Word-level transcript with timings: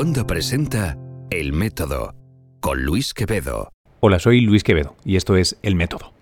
Wanda 0.00 0.26
presenta 0.26 0.96
El 1.28 1.52
Método 1.52 2.14
con 2.60 2.82
Luis 2.84 3.12
Quevedo. 3.12 3.68
Hola, 4.00 4.18
soy 4.18 4.40
Luis 4.40 4.64
Quevedo 4.64 4.96
y 5.04 5.16
esto 5.16 5.36
es 5.36 5.58
El 5.62 5.74
Método. 5.74 6.14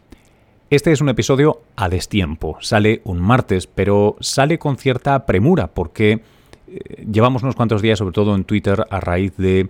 Este 0.68 0.90
es 0.90 1.00
un 1.00 1.08
episodio 1.08 1.62
a 1.76 1.88
destiempo. 1.88 2.58
Sale 2.60 3.02
un 3.04 3.20
martes, 3.20 3.68
pero 3.68 4.16
sale 4.18 4.58
con 4.58 4.78
cierta 4.78 5.26
premura 5.26 5.68
porque 5.68 6.22
eh, 6.66 7.06
llevamos 7.08 7.44
unos 7.44 7.54
cuantos 7.54 7.80
días, 7.80 8.00
sobre 8.00 8.14
todo 8.14 8.34
en 8.34 8.42
Twitter, 8.42 8.84
a 8.90 8.98
raíz 8.98 9.36
de 9.36 9.68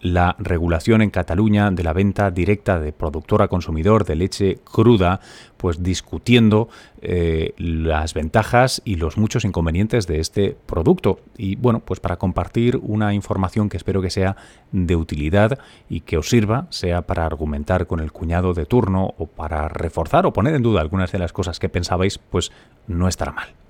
la 0.00 0.36
regulación 0.38 1.02
en 1.02 1.10
Cataluña 1.10 1.70
de 1.70 1.82
la 1.82 1.92
venta 1.92 2.30
directa 2.30 2.78
de 2.78 2.92
productor 2.92 3.42
a 3.42 3.48
consumidor 3.48 4.04
de 4.04 4.16
leche 4.16 4.58
cruda, 4.64 5.20
pues 5.56 5.82
discutiendo 5.82 6.68
eh, 7.00 7.54
las 7.58 8.14
ventajas 8.14 8.82
y 8.84 8.96
los 8.96 9.16
muchos 9.16 9.44
inconvenientes 9.44 10.06
de 10.06 10.20
este 10.20 10.56
producto. 10.66 11.20
Y 11.36 11.56
bueno, 11.56 11.80
pues 11.80 12.00
para 12.00 12.16
compartir 12.16 12.78
una 12.82 13.14
información 13.14 13.68
que 13.68 13.76
espero 13.76 14.02
que 14.02 14.10
sea 14.10 14.36
de 14.72 14.96
utilidad 14.96 15.58
y 15.88 16.00
que 16.00 16.18
os 16.18 16.28
sirva, 16.28 16.66
sea 16.70 17.02
para 17.02 17.26
argumentar 17.26 17.86
con 17.86 18.00
el 18.00 18.12
cuñado 18.12 18.54
de 18.54 18.66
turno 18.66 19.14
o 19.18 19.26
para 19.26 19.68
reforzar 19.68 20.26
o 20.26 20.32
poner 20.32 20.54
en 20.54 20.62
duda 20.62 20.80
algunas 20.80 21.12
de 21.12 21.18
las 21.18 21.32
cosas 21.32 21.58
que 21.58 21.68
pensabais, 21.68 22.18
pues 22.18 22.52
no 22.86 23.08
estará 23.08 23.32
mal. 23.32 23.65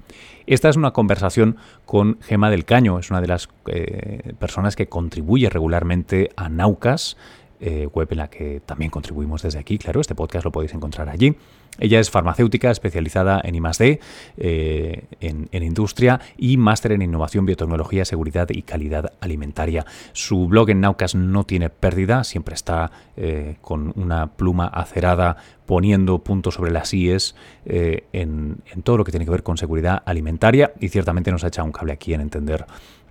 Esta 0.47 0.69
es 0.69 0.77
una 0.77 0.93
conversación 0.93 1.57
con 1.85 2.19
Gema 2.21 2.51
del 2.51 2.65
Caño, 2.65 2.99
es 3.01 3.11
una 3.11 3.21
de 3.21 3.27
las 3.27 3.49
eh, 3.67 4.33
personas 4.39 4.77
que 4.77 4.87
contribuye 4.87 5.51
regularmente 5.51 6.31
a 6.37 6.49
Naucas, 6.49 7.17
eh, 7.59 7.89
web 7.93 8.09
en 8.13 8.19
la 8.19 8.29
que 8.29 8.61
también 8.65 8.91
contribuimos 8.91 9.43
desde 9.43 9.59
aquí, 9.59 9.79
claro, 9.79 10.01
este 10.01 10.15
podcast 10.15 10.45
lo 10.45 10.53
podéis 10.53 10.75
encontrar 10.75 11.09
allí. 11.09 11.37
Ella 11.79 12.01
es 12.01 12.11
farmacéutica 12.11 12.71
especializada 12.71 13.41
en 13.43 13.55
I+.D., 13.55 14.01
eh, 14.39 15.05
en, 15.21 15.49
industria 15.53 16.21
y 16.37 16.57
máster 16.57 16.93
en 16.93 17.03
innovación, 17.03 17.47
biotecnología, 17.47 18.05
seguridad 18.05 18.49
y 18.51 18.63
calidad 18.63 19.13
alimentaria. 19.21 19.85
Su 20.13 20.47
blog 20.47 20.71
en 20.71 20.81
Naucas 20.81 21.15
no 21.15 21.45
tiene 21.45 21.71
pérdida, 21.71 22.25
siempre 22.25 22.55
está 22.55 22.91
eh, 23.17 23.57
con 23.61 23.93
una 23.97 24.29
pluma 24.29 24.67
acerada 24.67 25.37
poniendo 25.65 26.19
puntos 26.21 26.55
sobre 26.55 26.71
las 26.71 26.95
IES 26.95 27.35
eh, 27.65 28.05
en, 28.13 28.59
todo 28.85 28.99
lo 28.99 29.05
que 29.05 29.11
tiene 29.11 29.25
que 29.25 29.31
ver 29.31 29.43
con 29.43 29.57
seguridad 29.57 30.03
alimentaria 30.05 30.73
y 30.81 30.89
ciertamente 30.89 31.33
nos 31.33 31.43
ha 31.43 31.49
echado 31.49 31.67
un 31.67 31.73
cable 31.73 31.93
aquí 31.93 32.15
en 32.15 32.21
entender 32.21 32.67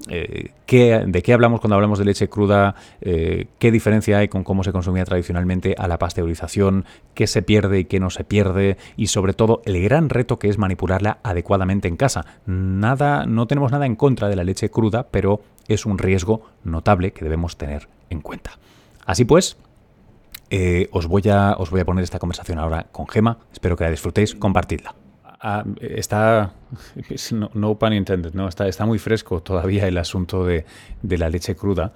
eh, 0.08 0.52
qué, 0.66 1.04
de 1.06 1.22
qué 1.22 1.34
hablamos 1.34 1.60
cuando 1.60 1.76
hablamos 1.76 2.00
de 2.00 2.06
leche 2.06 2.30
cruda, 2.30 2.76
qué 3.02 3.72
diferencia 3.72 4.20
hay 4.20 4.28
con 4.28 4.44
cómo 4.44 4.64
se 4.64 4.72
consumía 4.72 5.04
tradicionalmente 5.06 5.76
a 5.78 5.88
la 5.88 5.98
pasteurización, 5.98 6.86
qué 7.14 7.28
se 7.28 7.42
pierde 7.42 7.80
y 7.80 7.86
qué 7.86 8.00
no 8.00 8.10
se 8.10 8.24
pierde 8.24 8.55
y 8.98 9.08
sobre 9.08 9.34
todo 9.34 9.62
el 9.66 9.82
gran 9.82 10.10
reto 10.10 10.40
que 10.40 10.50
es 10.50 10.58
manipularla 10.58 11.20
adecuadamente 11.24 11.88
en 11.88 11.98
casa. 11.98 12.26
Nada, 12.46 13.26
no 13.26 13.48
tenemos 13.48 13.72
nada 13.72 13.86
en 13.86 13.96
contra 13.96 14.30
de 14.30 14.36
la 14.36 14.44
leche 14.44 14.70
cruda, 14.70 15.08
pero 15.10 15.42
es 15.68 15.86
un 15.86 15.98
riesgo 15.98 16.42
notable 16.64 17.12
que 17.12 17.24
debemos 17.24 17.58
tener 17.58 17.88
en 18.10 18.22
cuenta. 18.22 18.52
Así 19.06 19.26
pues, 19.26 19.58
eh, 20.50 20.90
os, 20.92 21.08
voy 21.08 21.24
a, 21.30 21.56
os 21.58 21.70
voy 21.70 21.82
a 21.82 21.86
poner 21.86 22.04
esta 22.04 22.20
conversación 22.20 22.60
ahora 22.60 22.88
con 22.92 23.08
Gema. 23.08 23.38
Espero 23.52 23.76
que 23.76 23.84
la 23.84 23.92
disfrutéis. 23.92 24.36
Compartidla. 24.36 24.96
Ah, 25.42 25.64
está, 25.80 26.54
no, 27.32 27.52
no 27.54 27.78
intended, 27.92 28.34
¿no? 28.34 28.48
Está, 28.48 28.68
está 28.68 28.86
muy 28.86 29.00
fresco 29.00 29.42
todavía 29.42 29.88
el 29.88 29.98
asunto 29.98 30.46
de, 30.46 30.66
de 31.02 31.18
la 31.18 31.30
leche 31.30 31.56
cruda. 31.56 31.94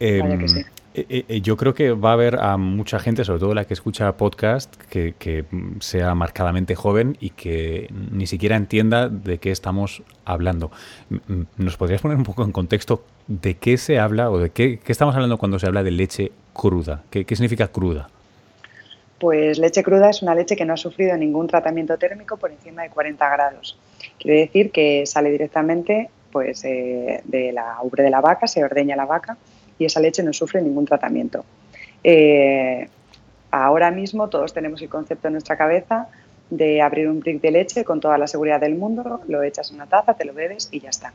Eh, 0.00 0.20
que 0.38 0.48
sí. 0.48 0.60
eh, 0.94 1.24
eh, 1.28 1.40
yo 1.40 1.56
creo 1.56 1.74
que 1.74 1.92
va 1.92 2.10
a 2.10 2.12
haber 2.14 2.40
a 2.40 2.56
mucha 2.56 2.98
gente, 2.98 3.24
sobre 3.24 3.40
todo 3.40 3.54
la 3.54 3.64
que 3.64 3.74
escucha 3.74 4.16
podcast, 4.16 4.74
que, 4.90 5.14
que, 5.18 5.44
sea 5.80 6.14
marcadamente 6.14 6.74
joven 6.74 7.16
y 7.20 7.30
que 7.30 7.88
ni 8.10 8.26
siquiera 8.26 8.56
entienda 8.56 9.08
de 9.08 9.38
qué 9.38 9.50
estamos 9.50 10.02
hablando. 10.24 10.70
¿Nos 11.56 11.76
podrías 11.76 12.00
poner 12.00 12.16
un 12.16 12.24
poco 12.24 12.44
en 12.44 12.52
contexto 12.52 13.04
de 13.28 13.54
qué 13.54 13.78
se 13.78 13.98
habla 13.98 14.30
o 14.30 14.38
de 14.38 14.50
qué, 14.50 14.78
qué 14.78 14.92
estamos 14.92 15.14
hablando 15.14 15.38
cuando 15.38 15.58
se 15.58 15.66
habla 15.66 15.82
de 15.82 15.92
leche 15.92 16.32
cruda? 16.52 17.02
¿Qué, 17.10 17.24
qué 17.24 17.36
significa 17.36 17.68
cruda? 17.68 18.08
Pues 19.22 19.60
leche 19.60 19.84
cruda 19.84 20.10
es 20.10 20.20
una 20.20 20.34
leche 20.34 20.56
que 20.56 20.64
no 20.64 20.74
ha 20.74 20.76
sufrido 20.76 21.16
ningún 21.16 21.46
tratamiento 21.46 21.96
térmico 21.96 22.36
por 22.38 22.50
encima 22.50 22.82
de 22.82 22.90
40 22.90 23.30
grados. 23.30 23.78
Quiere 24.18 24.40
decir 24.40 24.72
que 24.72 25.06
sale 25.06 25.30
directamente 25.30 26.10
pues, 26.32 26.64
eh, 26.64 27.20
de 27.24 27.52
la 27.52 27.76
ubre 27.82 28.02
de 28.02 28.10
la 28.10 28.20
vaca, 28.20 28.48
se 28.48 28.64
ordeña 28.64 28.96
la 28.96 29.04
vaca 29.04 29.36
y 29.78 29.84
esa 29.84 30.00
leche 30.00 30.22
no 30.22 30.32
sufre 30.32 30.62
ningún 30.62 30.84
tratamiento. 30.84 31.44
Eh, 32.04 32.88
ahora 33.50 33.90
mismo 33.90 34.28
todos 34.28 34.52
tenemos 34.52 34.82
el 34.82 34.88
concepto 34.88 35.28
en 35.28 35.34
nuestra 35.34 35.56
cabeza 35.56 36.08
de 36.50 36.82
abrir 36.82 37.08
un 37.08 37.20
brick 37.20 37.40
de 37.40 37.50
leche 37.50 37.84
con 37.84 38.00
toda 38.00 38.18
la 38.18 38.26
seguridad 38.26 38.60
del 38.60 38.74
mundo, 38.74 39.20
lo 39.26 39.42
echas 39.42 39.70
en 39.70 39.76
una 39.76 39.86
taza, 39.86 40.14
te 40.14 40.24
lo 40.24 40.34
bebes 40.34 40.68
y 40.70 40.80
ya 40.80 40.90
está. 40.90 41.12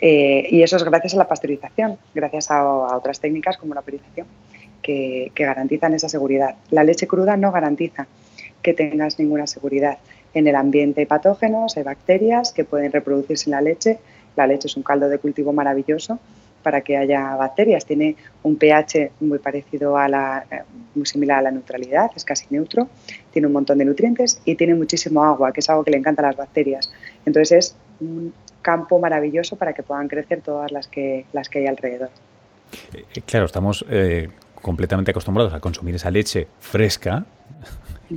Eh, 0.00 0.48
y 0.50 0.62
eso 0.62 0.76
es 0.76 0.84
gracias 0.84 1.14
a 1.14 1.18
la 1.18 1.28
pasteurización, 1.28 1.96
gracias 2.14 2.50
a, 2.50 2.66
otras 2.96 3.20
técnicas 3.20 3.56
como 3.56 3.74
la 3.74 3.82
purización 3.82 4.26
que, 4.82 5.30
que 5.34 5.44
garantizan 5.44 5.94
esa 5.94 6.08
seguridad. 6.08 6.56
La 6.70 6.82
leche 6.82 7.06
cruda 7.06 7.36
no 7.36 7.52
garantiza 7.52 8.06
que 8.62 8.74
tengas 8.74 9.18
ninguna 9.18 9.46
seguridad. 9.46 9.98
En 10.32 10.48
el 10.48 10.56
ambiente 10.56 11.02
hay 11.02 11.06
patógenos, 11.06 11.76
hay 11.76 11.84
bacterias 11.84 12.52
que 12.52 12.64
pueden 12.64 12.90
reproducirse 12.90 13.48
en 13.48 13.52
la 13.52 13.60
leche. 13.60 13.98
La 14.34 14.48
leche 14.48 14.66
es 14.66 14.76
un 14.76 14.82
caldo 14.82 15.08
de 15.08 15.18
cultivo 15.18 15.52
maravilloso 15.52 16.18
para 16.64 16.80
que 16.80 16.96
haya 16.96 17.36
bacterias. 17.36 17.84
Tiene 17.84 18.16
un 18.42 18.56
pH 18.56 19.12
muy 19.20 19.38
parecido 19.38 19.96
a 19.96 20.08
la, 20.08 20.44
muy 20.96 21.06
similar 21.06 21.38
a 21.38 21.42
la 21.42 21.50
neutralidad, 21.52 22.10
es 22.16 22.24
casi 22.24 22.46
neutro. 22.50 22.88
Tiene 23.30 23.46
un 23.46 23.52
montón 23.52 23.78
de 23.78 23.84
nutrientes 23.84 24.40
y 24.44 24.56
tiene 24.56 24.74
muchísimo 24.74 25.22
agua, 25.22 25.52
que 25.52 25.60
es 25.60 25.70
algo 25.70 25.84
que 25.84 25.92
le 25.92 25.98
encanta 25.98 26.22
a 26.22 26.26
las 26.26 26.36
bacterias. 26.36 26.90
Entonces 27.24 27.52
es 27.52 27.76
un 28.00 28.32
campo 28.62 28.98
maravilloso 28.98 29.56
para 29.56 29.74
que 29.74 29.82
puedan 29.82 30.08
crecer 30.08 30.40
todas 30.40 30.72
las 30.72 30.88
que, 30.88 31.26
las 31.32 31.48
que 31.48 31.60
hay 31.60 31.66
alrededor. 31.66 32.08
Eh, 32.92 33.20
claro, 33.26 33.44
estamos 33.46 33.84
eh, 33.88 34.30
completamente 34.60 35.10
acostumbrados 35.10 35.52
a 35.52 35.60
consumir 35.60 35.94
esa 35.94 36.10
leche 36.10 36.48
fresca, 36.58 37.26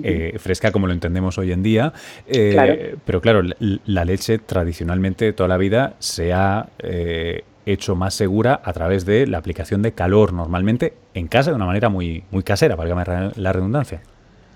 eh, 0.04 0.38
fresca 0.40 0.72
como 0.72 0.88
lo 0.88 0.94
entendemos 0.94 1.38
hoy 1.38 1.52
en 1.52 1.62
día, 1.64 1.94
eh, 2.28 2.52
Claro. 2.54 2.76
pero 3.06 3.22
claro, 3.22 3.42
la, 3.44 3.56
la 3.86 4.06
leche 4.06 4.38
tradicionalmente 4.38 5.34
toda 5.34 5.50
la 5.50 5.58
vida 5.58 5.96
se 6.00 6.34
ha 6.34 6.70
eh, 6.80 7.44
hecho 7.72 7.96
más 7.96 8.14
segura 8.14 8.60
a 8.64 8.74
través 8.74 9.06
de 9.06 9.28
la 9.28 9.38
aplicación 9.38 9.82
de 9.82 9.92
calor, 9.92 10.34
normalmente 10.34 10.94
en 11.14 11.28
casa 11.28 11.52
de 11.52 11.56
una 11.56 11.66
manera 11.66 11.90
muy, 11.90 12.24
muy 12.32 12.44
casera, 12.44 12.76
válgame 12.76 13.04
la 13.36 13.54
redundancia. 13.54 14.02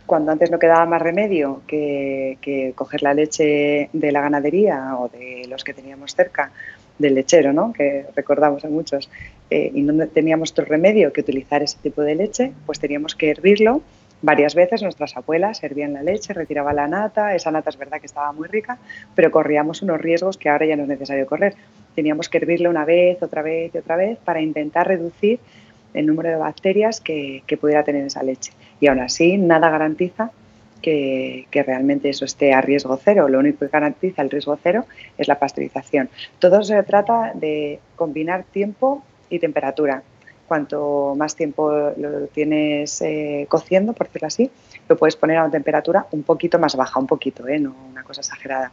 Cuando 0.05 0.31
antes 0.31 0.51
no 0.51 0.59
quedaba 0.59 0.85
más 0.85 1.01
remedio 1.01 1.61
que, 1.67 2.37
que 2.41 2.73
coger 2.75 3.01
la 3.01 3.13
leche 3.13 3.89
de 3.93 4.11
la 4.11 4.21
ganadería 4.21 4.97
o 4.97 5.07
de 5.07 5.45
los 5.47 5.63
que 5.63 5.73
teníamos 5.73 6.15
cerca, 6.15 6.51
del 7.01 7.15
lechero, 7.15 7.51
¿no? 7.51 7.73
que 7.73 8.05
recordamos 8.15 8.63
a 8.63 8.69
muchos, 8.69 9.09
eh, 9.49 9.71
y 9.73 9.81
no 9.81 10.07
teníamos 10.07 10.51
otro 10.51 10.65
remedio 10.65 11.11
que 11.11 11.21
utilizar 11.21 11.61
ese 11.61 11.77
tipo 11.81 12.01
de 12.01 12.15
leche, 12.15 12.53
pues 12.65 12.79
teníamos 12.79 13.15
que 13.15 13.29
hervirlo 13.31 13.81
varias 14.21 14.55
veces. 14.55 14.81
Nuestras 14.81 15.15
abuelas 15.17 15.63
hervían 15.63 15.93
la 15.93 16.03
leche, 16.03 16.33
retiraban 16.33 16.75
la 16.75 16.87
nata, 16.87 17.35
esa 17.35 17.51
nata 17.51 17.69
es 17.69 17.77
verdad 17.77 17.99
que 17.99 18.05
estaba 18.05 18.31
muy 18.31 18.47
rica, 18.47 18.77
pero 19.15 19.31
corríamos 19.31 19.81
unos 19.81 19.99
riesgos 19.99 20.37
que 20.37 20.49
ahora 20.49 20.65
ya 20.65 20.75
no 20.75 20.83
es 20.83 20.89
necesario 20.89 21.25
correr. 21.25 21.55
Teníamos 21.95 22.29
que 22.29 22.37
hervirlo 22.37 22.69
una 22.69 22.85
vez, 22.85 23.21
otra 23.21 23.41
vez 23.41 23.73
y 23.73 23.77
otra 23.77 23.95
vez 23.95 24.17
para 24.23 24.41
intentar 24.41 24.87
reducir 24.87 25.39
el 25.93 26.05
número 26.05 26.29
de 26.29 26.35
bacterias 26.35 27.01
que, 27.01 27.43
pudiera 27.59 27.83
tener 27.83 28.05
esa 28.05 28.23
leche. 28.23 28.53
Y 28.79 28.87
aún 28.87 28.99
así, 28.99 29.37
nada 29.37 29.69
garantiza 29.69 30.31
que, 30.81 31.47
realmente 31.51 32.09
eso 32.09 32.25
esté 32.25 32.53
a 32.53 32.61
riesgo 32.61 32.97
cero. 33.03 33.27
Lo 33.27 33.39
único 33.39 33.59
que 33.59 33.67
garantiza 33.67 34.21
el 34.21 34.29
riesgo 34.29 34.57
cero 34.61 34.85
es 35.17 35.27
la 35.27 35.37
pasteurización. 35.37 36.09
Todo 36.39 36.63
se 36.63 36.81
trata 36.83 37.33
de 37.35 37.79
combinar 37.95 38.43
tiempo 38.43 39.03
y 39.29 39.39
temperatura. 39.39 40.03
Cuanto 40.51 41.15
más 41.15 41.33
tiempo 41.33 41.71
lo 41.95 42.27
tienes 42.27 43.01
eh, 43.01 43.45
cociendo, 43.47 43.93
por 43.93 44.07
decirlo 44.07 44.27
así, 44.27 44.51
lo 44.89 44.97
puedes 44.97 45.15
poner 45.15 45.37
a 45.37 45.43
una 45.43 45.51
temperatura 45.51 46.07
un 46.11 46.23
poquito 46.23 46.59
más 46.59 46.75
baja, 46.75 46.99
un 46.99 47.07
poquito, 47.07 47.47
¿eh? 47.47 47.57
no 47.57 47.73
una 47.89 48.03
cosa 48.03 48.19
exagerada. 48.19 48.69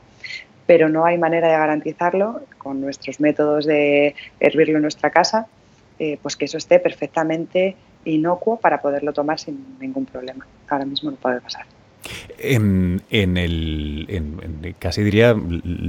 Pero 0.66 0.88
no 0.88 1.04
hay 1.04 1.18
manera 1.18 1.46
de 1.46 1.56
garantizarlo 1.56 2.40
con 2.58 2.80
nuestros 2.80 3.20
métodos 3.20 3.64
de 3.64 4.16
hervirlo 4.40 4.78
en 4.78 4.82
nuestra 4.82 5.10
casa, 5.10 5.46
eh, 6.00 6.18
pues 6.20 6.34
que 6.34 6.46
eso 6.46 6.58
esté 6.58 6.80
perfectamente 6.80 7.76
inocuo 8.04 8.56
para 8.56 8.82
poderlo 8.82 9.12
tomar 9.12 9.38
sin 9.38 9.78
ningún 9.78 10.04
problema. 10.04 10.48
Ahora 10.68 10.84
mismo 10.84 11.12
no 11.12 11.16
puede 11.16 11.40
pasar. 11.40 11.64
En, 12.40 13.02
el, 13.08 14.74
casi 14.80 15.04
diría 15.04 15.36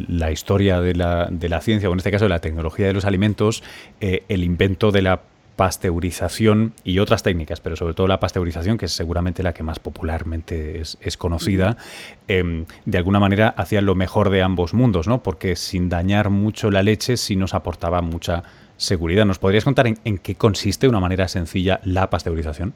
la 0.08 0.32
historia 0.32 0.82
de 0.82 0.94
la, 0.94 1.30
de 1.32 1.50
la, 1.50 1.62
ciencia, 1.62 1.90
o 1.90 1.94
en 1.94 1.98
este 1.98 2.12
caso 2.12 2.26
de 2.26 2.30
la 2.30 2.42
tecnología 2.42 2.86
de 2.86 2.94
los 2.94 3.06
alimentos, 3.06 3.64
el 4.00 4.44
invento 4.44 4.92
de 4.92 5.02
la 5.02 5.22
pasteurización 5.60 6.72
y 6.86 7.00
otras 7.00 7.22
técnicas, 7.22 7.60
pero 7.60 7.76
sobre 7.76 7.94
todo 7.94 8.08
la 8.08 8.22
pasteurización, 8.22 8.78
que 8.78 8.86
es 8.86 8.94
seguramente 8.94 9.44
la 9.44 9.54
que 9.54 9.62
más 9.62 9.78
popularmente 9.78 10.80
es, 10.80 10.98
es 11.02 11.18
conocida, 11.18 11.76
eh, 12.30 12.64
de 12.86 12.98
alguna 12.98 13.20
manera 13.20 13.50
hacía 13.50 13.82
lo 13.82 13.94
mejor 13.94 14.30
de 14.30 14.42
ambos 14.42 14.74
mundos, 14.74 15.10
¿no? 15.10 15.22
Porque 15.22 15.58
sin 15.58 15.90
dañar 15.90 16.30
mucho 16.30 16.72
la 16.72 16.82
leche 16.82 17.18
sí 17.18 17.36
nos 17.36 17.54
aportaba 17.54 18.02
mucha 18.02 18.44
seguridad. 18.78 19.26
¿Nos 19.26 19.38
podrías 19.38 19.66
contar 19.66 19.88
en, 19.88 20.00
en 20.06 20.18
qué 20.18 20.36
consiste 20.36 20.86
de 20.86 20.92
una 20.92 21.02
manera 21.02 21.28
sencilla 21.28 21.82
la 21.84 22.10
pasteurización? 22.10 22.74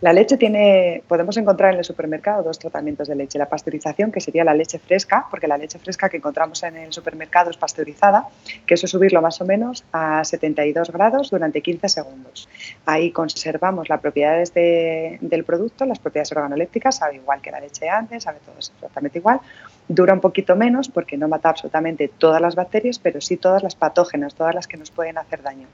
La 0.00 0.12
leche 0.12 0.36
tiene, 0.36 1.02
podemos 1.08 1.36
encontrar 1.36 1.72
en 1.72 1.78
el 1.78 1.84
supermercado 1.84 2.42
dos 2.42 2.58
tratamientos 2.58 3.08
de 3.08 3.14
leche. 3.14 3.38
La 3.38 3.48
pasteurización, 3.48 4.12
que 4.12 4.20
sería 4.20 4.44
la 4.44 4.54
leche 4.54 4.78
fresca, 4.78 5.26
porque 5.30 5.46
la 5.46 5.56
leche 5.56 5.78
fresca 5.78 6.08
que 6.08 6.18
encontramos 6.18 6.62
en 6.62 6.76
el 6.76 6.92
supermercado 6.92 7.50
es 7.50 7.56
pasteurizada, 7.56 8.28
que 8.66 8.74
eso 8.74 8.86
es 8.86 8.90
subirlo 8.90 9.20
más 9.22 9.40
o 9.40 9.44
menos 9.44 9.84
a 9.92 10.24
72 10.24 10.90
grados 10.90 11.30
durante 11.30 11.60
15 11.60 11.88
segundos. 11.88 12.48
Ahí 12.86 13.10
conservamos 13.10 13.88
las 13.88 14.00
propiedades 14.00 14.52
del 14.54 15.44
producto, 15.44 15.84
las 15.84 15.98
propiedades 15.98 16.32
organolépticas, 16.32 16.96
sabe 16.96 17.16
igual 17.16 17.40
que 17.40 17.50
la 17.50 17.60
leche 17.60 17.88
antes, 17.88 18.24
sabe 18.24 18.38
todo 18.44 18.56
exactamente 18.58 19.18
igual. 19.18 19.40
Dura 19.88 20.14
un 20.14 20.20
poquito 20.20 20.56
menos 20.56 20.88
porque 20.88 21.16
no 21.16 21.28
mata 21.28 21.50
absolutamente 21.50 22.08
todas 22.08 22.40
las 22.40 22.54
bacterias, 22.54 22.98
pero 22.98 23.20
sí 23.20 23.36
todas 23.36 23.62
las 23.62 23.74
patógenas, 23.74 24.34
todas 24.34 24.54
las 24.54 24.66
que 24.66 24.76
nos 24.76 24.90
pueden 24.90 25.18
hacer 25.18 25.42
daño. 25.42 25.66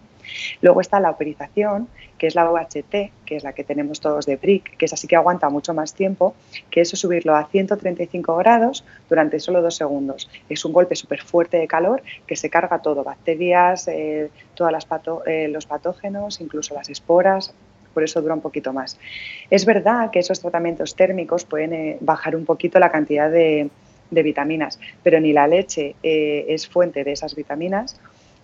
Luego 0.61 0.81
está 0.81 1.01
la 1.01 1.11
operización, 1.11 1.89
que 2.19 2.27
es 2.27 2.35
la 2.35 2.51
OHT, 2.51 2.91
que 3.25 3.37
es 3.37 3.45
la 3.45 3.53
que 3.53 3.65
tenemos 3.65 4.01
todos 4.01 4.27
de 4.27 4.37
BRIC, 4.37 4.77
que 4.77 4.85
es 4.85 4.93
así 4.93 5.07
que 5.07 5.17
aguanta 5.17 5.49
mucho 5.49 5.75
más 5.75 5.95
tiempo, 5.95 6.35
que 6.71 6.81
eso 6.81 6.97
subirlo 6.97 7.35
a 7.35 7.47
135 7.47 8.37
grados 8.37 8.85
durante 9.09 9.41
solo 9.41 9.63
dos 9.63 9.77
segundos. 9.77 10.31
Es 10.49 10.65
un 10.65 10.73
golpe 10.73 10.97
súper 10.97 11.23
fuerte 11.23 11.57
de 11.57 11.67
calor 11.67 12.03
que 12.27 12.37
se 12.37 12.51
carga 12.51 12.81
todo, 12.81 13.05
bacterias, 13.05 13.89
eh, 13.89 14.31
todos 14.55 14.73
eh, 15.27 15.49
los 15.49 15.67
patógenos, 15.67 16.41
incluso 16.41 16.75
las 16.75 16.91
esporas, 16.91 17.55
por 17.95 18.03
eso 18.03 18.21
dura 18.21 18.35
un 18.35 18.41
poquito 18.41 18.73
más. 18.73 18.99
Es 19.51 19.65
verdad 19.65 20.11
que 20.11 20.21
esos 20.21 20.41
tratamientos 20.41 20.95
térmicos 20.95 21.45
pueden 21.45 21.73
eh, 21.73 21.99
bajar 22.01 22.37
un 22.37 22.45
poquito 22.45 22.79
la 22.79 22.91
cantidad 22.91 23.31
de, 23.31 23.71
de 24.11 24.23
vitaminas, 24.23 24.79
pero 25.03 25.21
ni 25.21 25.33
la 25.33 25.47
leche 25.47 25.95
eh, 26.03 26.47
es 26.49 26.69
fuente 26.69 27.05
de 27.05 27.13
esas 27.13 27.35
vitaminas, 27.35 28.01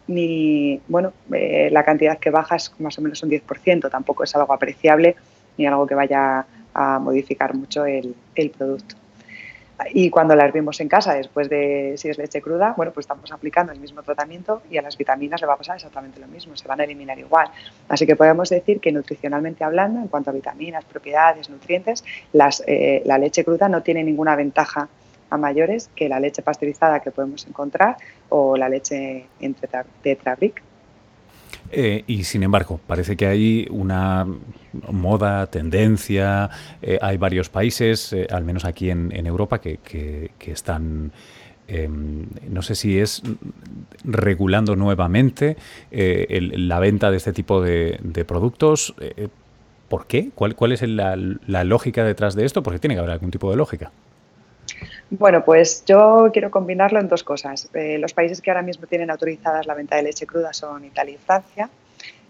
ni, 0.08 0.80
bueno, 0.88 1.12
eh, 1.32 1.68
la 1.72 1.84
cantidad 1.84 2.18
que 2.18 2.30
baja 2.30 2.56
es 2.56 2.72
más 2.78 2.98
o 2.98 3.02
menos 3.02 3.22
un 3.22 3.30
10%, 3.30 3.90
tampoco 3.90 4.24
es 4.24 4.34
algo 4.36 4.52
apreciable 4.52 5.16
ni 5.56 5.66
algo 5.66 5.86
que 5.86 5.94
vaya 5.94 6.46
a 6.74 6.98
modificar 6.98 7.54
mucho 7.54 7.86
el, 7.86 8.14
el 8.34 8.50
producto. 8.50 8.96
Y 9.92 10.08
cuando 10.08 10.34
la 10.34 10.44
hervimos 10.44 10.80
en 10.80 10.88
casa, 10.88 11.12
después 11.14 11.50
de 11.50 11.94
si 11.98 12.08
es 12.08 12.16
leche 12.16 12.40
cruda, 12.40 12.72
bueno, 12.76 12.92
pues 12.92 13.04
estamos 13.04 13.30
aplicando 13.30 13.72
el 13.72 13.80
mismo 13.80 14.02
tratamiento 14.02 14.62
y 14.70 14.78
a 14.78 14.82
las 14.82 14.96
vitaminas 14.96 15.40
le 15.40 15.46
va 15.46 15.54
a 15.54 15.56
pasar 15.58 15.76
exactamente 15.76 16.18
lo 16.18 16.26
mismo, 16.26 16.56
se 16.56 16.66
van 16.66 16.80
a 16.80 16.84
eliminar 16.84 17.18
igual. 17.18 17.48
Así 17.88 18.06
que 18.06 18.16
podemos 18.16 18.48
decir 18.48 18.80
que 18.80 18.90
nutricionalmente 18.90 19.64
hablando, 19.64 20.00
en 20.00 20.08
cuanto 20.08 20.30
a 20.30 20.32
vitaminas, 20.32 20.84
propiedades, 20.84 21.50
nutrientes, 21.50 22.04
las, 22.32 22.62
eh, 22.66 23.02
la 23.04 23.18
leche 23.18 23.44
cruda 23.44 23.68
no 23.68 23.82
tiene 23.82 24.02
ninguna 24.02 24.34
ventaja 24.34 24.88
a 25.31 25.37
mayores 25.37 25.90
que 25.94 26.08
la 26.08 26.20
leche 26.20 26.43
pasteurizada 26.43 27.00
que 27.00 27.11
podemos 27.11 27.46
encontrar 27.46 27.96
o 28.28 28.56
la 28.56 28.69
leche 28.69 29.26
en 29.40 29.55
tetrabric. 30.02 30.62
Eh, 31.73 32.05
y 32.06 32.25
sin 32.25 32.43
embargo, 32.43 32.81
parece 32.87 33.17
que 33.17 33.26
hay 33.26 33.67
una 33.70 34.26
moda, 34.90 35.46
tendencia, 35.46 36.50
eh, 36.82 36.99
hay 37.00 37.17
varios 37.17 37.49
países, 37.49 38.12
eh, 38.12 38.26
al 38.31 38.44
menos 38.44 38.64
aquí 38.64 38.90
en, 38.90 39.26
Europa, 39.26 39.61
que, 39.61 40.31
están, 40.46 41.12
em, 41.67 42.26
no 42.49 42.62
sé 42.62 42.75
si 42.76 42.99
es 42.99 43.23
regulando 44.05 44.76
nuevamente 44.76 45.56
la 45.90 46.78
venta 46.78 47.11
de 47.11 47.17
este 47.17 47.32
tipo 47.32 47.61
de, 47.61 48.25
productos. 48.26 48.94
¿Por 49.88 50.06
qué? 50.06 50.31
¿Cuál, 50.34 50.55
cuál 50.56 50.73
es 50.73 50.82
la, 50.82 51.17
la 51.17 51.64
lógica 51.64 52.05
detrás 52.05 52.34
de 52.34 52.44
esto? 52.44 52.62
Porque 52.62 52.78
tiene 52.78 52.94
que 52.94 53.00
haber 53.00 53.12
algún 53.12 53.31
tipo 53.31 53.50
de 53.50 53.56
lógica. 53.56 53.90
Bueno, 55.10 55.44
pues 55.44 55.84
yo 55.86 56.30
quiero 56.32 56.50
combinarlo 56.50 56.98
en 56.98 57.08
dos 57.08 57.22
cosas. 57.22 57.68
Eh, 57.74 57.96
los 57.98 58.12
países 58.12 58.40
que 58.40 58.50
ahora 58.50 58.62
mismo 58.62 58.86
tienen 58.88 59.10
autorizadas 59.10 59.66
la 59.66 59.74
venta 59.74 59.94
de 59.96 60.02
leche 60.02 60.26
cruda 60.26 60.52
son 60.52 60.84
Italia 60.84 61.14
y 61.14 61.18
Francia. 61.18 61.70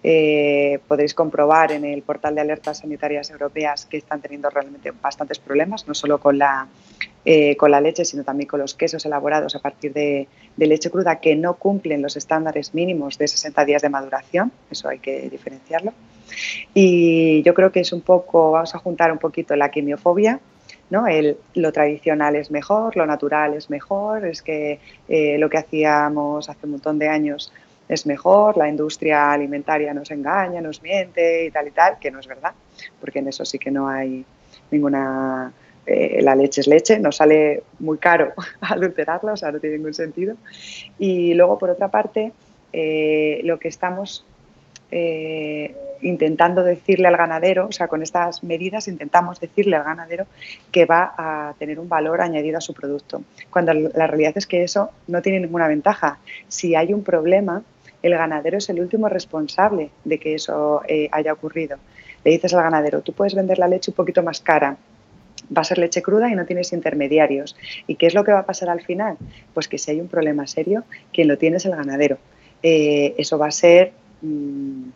Eh, 0.02 0.78
podéis 0.87 1.14
comprobar 1.14 1.73
en 1.73 1.87
el 1.87 2.02
portal 2.02 2.34
de 2.34 2.43
alertas 2.43 2.78
sanitarias 2.78 3.31
europeas 3.31 3.87
que 3.87 3.96
están 3.96 4.20
teniendo 4.20 4.50
realmente 4.50 4.90
bastantes 4.90 5.38
problemas, 5.38 5.88
no 5.88 5.94
solo 5.94 6.20
con 6.20 6.37
la, 6.37 6.69
eh, 7.25 7.56
con 7.56 7.70
la 7.70 7.81
leche, 7.81 8.05
sino 8.05 8.23
también 8.23 8.46
con 8.46 8.61
los 8.61 8.75
quesos 8.75 9.05
elaborados 9.06 9.56
a 9.56 9.61
partir 9.61 9.94
de, 9.94 10.28
de, 10.55 10.67
leche 10.67 10.90
cruda 10.90 11.19
que 11.19 11.34
no 11.34 11.55
cumplen 11.55 12.02
los 12.02 12.17
estándares 12.19 12.75
mínimos 12.75 13.17
de 13.17 13.26
60 13.26 13.64
días 13.64 13.81
de 13.81 13.88
maduración. 13.88 14.52
Eso 14.70 14.88
hay 14.88 14.99
que 14.99 15.31
diferenciarlo. 15.31 15.94
Y 16.75 17.43
yo 17.43 17.55
creo 17.55 17.73
que 17.73 17.81
es 17.81 17.93
un 17.93 18.02
poco, 18.02 18.50
vamos 18.50 18.75
a 18.75 18.78
juntar 18.78 19.11
un 19.11 19.19
poquito 19.19 19.56
la 19.56 19.70
quimiofobia 19.70 20.40
¿no? 20.91 21.06
El, 21.06 21.37
lo 21.55 21.73
tradicional 21.73 22.37
es 22.37 22.50
mejor, 22.50 22.97
lo 22.97 23.06
natural 23.06 23.55
es 23.55 23.71
mejor, 23.71 24.27
es 24.27 24.43
que 24.43 24.79
eh, 25.09 25.38
lo 25.38 25.49
que 25.50 25.59
hacíamos 25.59 26.49
hace 26.49 26.67
un 26.67 26.73
montón 26.73 26.99
de 26.99 27.09
años 27.09 27.53
es 27.88 28.06
mejor, 28.06 28.56
la 28.56 28.69
industria 28.69 29.33
alimentaria 29.33 29.94
nos 29.94 30.11
engaña, 30.11 30.61
nos 30.61 30.83
miente 30.83 31.47
y 31.47 31.50
tal 31.50 31.69
y 31.69 31.71
tal, 31.71 31.99
que 31.99 32.11
no 32.11 32.19
es 32.19 32.27
verdad, 32.27 32.53
porque 33.00 33.21
en 33.21 33.29
eso 33.29 33.44
sí 33.44 33.59
que 33.59 33.71
no 33.71 33.88
hay 33.88 34.25
ninguna... 34.71 35.53
Eh, 35.88 36.21
la 36.21 36.35
leche 36.35 36.62
es 36.62 36.67
leche, 36.67 36.99
nos 36.99 37.15
sale 37.15 37.62
muy 37.79 37.99
caro 37.99 38.33
adulterarla, 38.61 39.35
o 39.35 39.37
sea, 39.37 39.53
no 39.53 39.61
tiene 39.61 39.77
ningún 39.77 39.94
sentido. 39.94 40.35
Y 40.99 41.35
luego, 41.35 41.59
por 41.59 41.71
otra 41.71 41.88
parte, 41.93 42.33
eh, 42.73 43.41
lo 43.44 43.61
que 43.61 43.69
estamos 43.69 44.25
eh, 44.91 45.77
intentando 46.03 46.63
decirle 46.63 47.09
al 47.09 47.17
ganadero, 47.17 47.67
o 47.67 47.73
sea, 47.73 47.89
con 47.89 48.03
estas 48.03 48.43
medidas 48.43 48.89
intentamos 48.89 49.41
decirle 49.41 49.77
al 49.77 49.85
ganadero 49.85 50.27
que 50.71 50.85
va 50.85 51.15
a 51.17 51.55
tener 51.59 51.79
un 51.79 51.89
valor 51.89 52.21
añadido 52.21 52.59
a 52.59 52.61
su 52.61 52.75
producto, 52.75 53.23
cuando 53.51 53.73
la 53.73 54.07
realidad 54.07 54.33
es 54.37 54.47
que 54.47 54.63
eso 54.63 54.91
no 55.07 55.23
tiene 55.23 55.41
ninguna 55.41 55.69
ventaja. 55.69 56.19
Si 56.49 56.75
hay 56.75 56.93
un 56.93 57.03
problema, 57.03 57.63
el 58.03 58.13
ganadero 58.15 58.59
es 58.59 58.69
el 58.69 58.81
último 58.81 59.09
responsable 59.09 59.91
de 60.05 60.19
que 60.19 60.35
eso 60.35 60.83
eh, 60.87 61.09
haya 61.13 61.33
ocurrido. 61.33 61.79
Le 62.25 62.31
dices 62.33 62.55
al 62.55 62.63
ganadero, 62.63 63.03
tú 63.03 63.13
puedes 63.13 63.35
vender 63.35 63.59
la 63.59 63.69
leche 63.69 63.91
un 63.91 63.97
poquito 63.97 64.23
más 64.23 64.41
cara, 64.41 64.77
va 65.57 65.63
a 65.63 65.65
ser 65.65 65.79
leche 65.79 66.03
cruda 66.03 66.31
y 66.31 66.35
no 66.35 66.47
tienes 66.47 66.73
intermediarios. 66.73 67.57
¿Y 67.87 67.97
qué 67.97 68.07
es 68.07 68.15
lo 68.15 68.25
que 68.25 68.33
va 68.33 68.41
a 68.41 68.47
pasar 68.47 68.69
al 68.69 68.83
final? 68.83 69.17
Pues 69.55 69.69
que 69.69 69.79
si 69.79 69.91
hay 69.91 70.01
un 70.01 70.09
problema 70.09 70.47
serio, 70.47 70.85
quien 71.13 71.29
lo 71.29 71.39
tiene 71.39 71.59
es 71.59 71.67
el 71.67 71.77
ganadero. 71.77 72.19
Eh, 72.63 73.15
eso 73.19 73.39
va 73.39 73.47
a 73.49 73.53
ser 73.53 73.93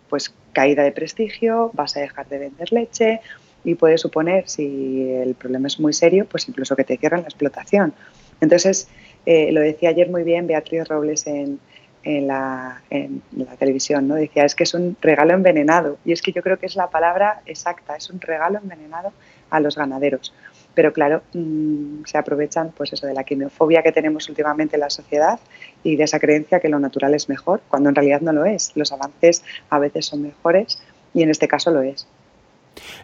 pues 0.09 0.35
caída 0.53 0.83
de 0.83 0.93
prestigio, 0.93 1.71
vas 1.75 1.97
a 1.97 2.01
dejar 2.01 2.29
de 2.29 2.39
vender 2.39 2.73
leche 2.73 3.21
y 3.65 3.75
puede 3.75 3.99
suponer, 3.99 4.49
si 4.49 5.11
el 5.11 5.35
problema 5.35 5.69
es 5.69 5.79
muy 5.79 5.93
serio, 5.93 6.27
pues 6.27 6.49
incluso 6.49 6.77
que 6.77 6.85
te 6.85 6.97
cierren 6.97 7.23
la 7.23 7.29
explotación. 7.29 7.93
Entonces, 8.41 8.89
eh, 9.27 9.53
lo 9.53 9.61
decía 9.61 9.91
ayer 9.91 10.09
muy 10.09 10.23
bien 10.23 10.47
Beatriz 10.47 10.89
Robles 10.89 11.27
en, 11.27 11.61
la, 12.05 12.83
en, 12.89 13.23
la, 13.33 13.57
televisión, 13.57 14.09
¿no? 14.09 14.15
Decía, 14.15 14.45
es 14.45 14.55
que 14.55 14.65
es 14.65 14.73
un 14.73 14.97
regalo 15.01 15.35
envenenado. 15.35 15.99
Y 16.05 16.13
es 16.13 16.23
que 16.23 16.33
yo 16.33 16.43
creo 16.43 16.59
que 16.59 16.67
es 16.67 16.77
la 16.77 16.89
palabra 16.89 17.43
exacta, 17.45 17.97
es 17.97 18.09
un 18.09 18.21
regalo 18.21 18.59
envenenado 18.59 19.13
a 19.51 19.61
los 19.61 19.77
ganaderos 19.77 20.33
pero 20.75 20.93
claro, 20.93 21.23
mm, 21.35 22.05
se 22.05 22.19
aprovechan 22.19 22.73
pues 22.77 22.93
eso 22.93 23.07
de 23.07 23.15
la 23.15 23.25
quimiofobia 23.25 23.83
que 23.83 23.93
tenemos 23.93 24.29
últimamente 24.29 24.77
en 24.77 24.81
la 24.81 24.91
sociedad 24.91 25.41
y 25.83 25.97
de 25.97 26.05
esa 26.05 26.21
creencia 26.21 26.61
que 26.61 26.69
lo 26.69 26.79
natural 26.79 27.15
es 27.15 27.29
mejor, 27.29 27.61
cuando 27.69 27.89
en 27.89 27.95
realidad 27.95 28.21
no 28.21 28.33
lo 28.33 28.45
es. 28.45 28.73
Los 28.75 28.93
avances 28.93 29.43
a 29.69 29.79
veces 29.79 30.07
son 30.07 30.23
mejores 30.23 30.81
y 31.15 31.23
en 31.23 31.31
este 31.31 31.49
caso 31.49 31.71
lo 31.71 31.83
es. 31.83 32.07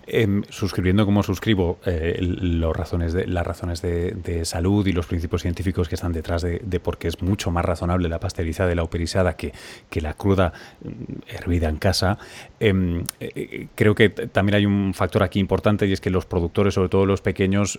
Em, 0.06 0.42
suscribiendo 0.49 1.04
como 1.04 1.23
suscribo 1.23 1.78
eh, 1.85 2.18
las 2.21 2.76
razones 2.76 3.12
de, 3.12 4.45
salud 4.45 4.87
y 4.87 4.92
los 4.92 5.06
principios 5.06 5.42
científicos 5.42 5.88
que 5.88 5.97
están 5.97 6.12
detrás 6.12 6.42
de, 6.42 6.80
por 6.80 6.99
qué 6.99 7.09
es 7.09 7.21
mucho 7.23 7.50
más 7.50 7.64
razonable 7.64 8.09
la 8.09 8.21
pasteurizada 8.21 8.71
y 8.71 8.75
la 8.75 8.85
uperizada 8.85 9.37
que, 9.37 9.52
que 9.90 10.00
la 10.00 10.14
cruda 10.14 10.52
mm, 10.85 11.35
hervida 11.35 11.68
en 11.68 11.78
casa, 11.78 12.18
em, 12.61 13.00
eh, 13.18 13.33
eh, 13.35 13.68
creo 13.75 13.95
que 13.95 14.11
también 14.11 14.56
hay 14.56 14.66
un 14.66 14.95
factor 14.95 15.23
aquí 15.23 15.40
importante 15.40 15.87
y 15.87 15.92
es 15.92 16.00
que 16.00 16.11
los 16.11 16.26
productores, 16.26 16.75
sobre 16.75 16.88
todo 16.88 17.04
los 17.04 17.21
pequeños, 17.21 17.78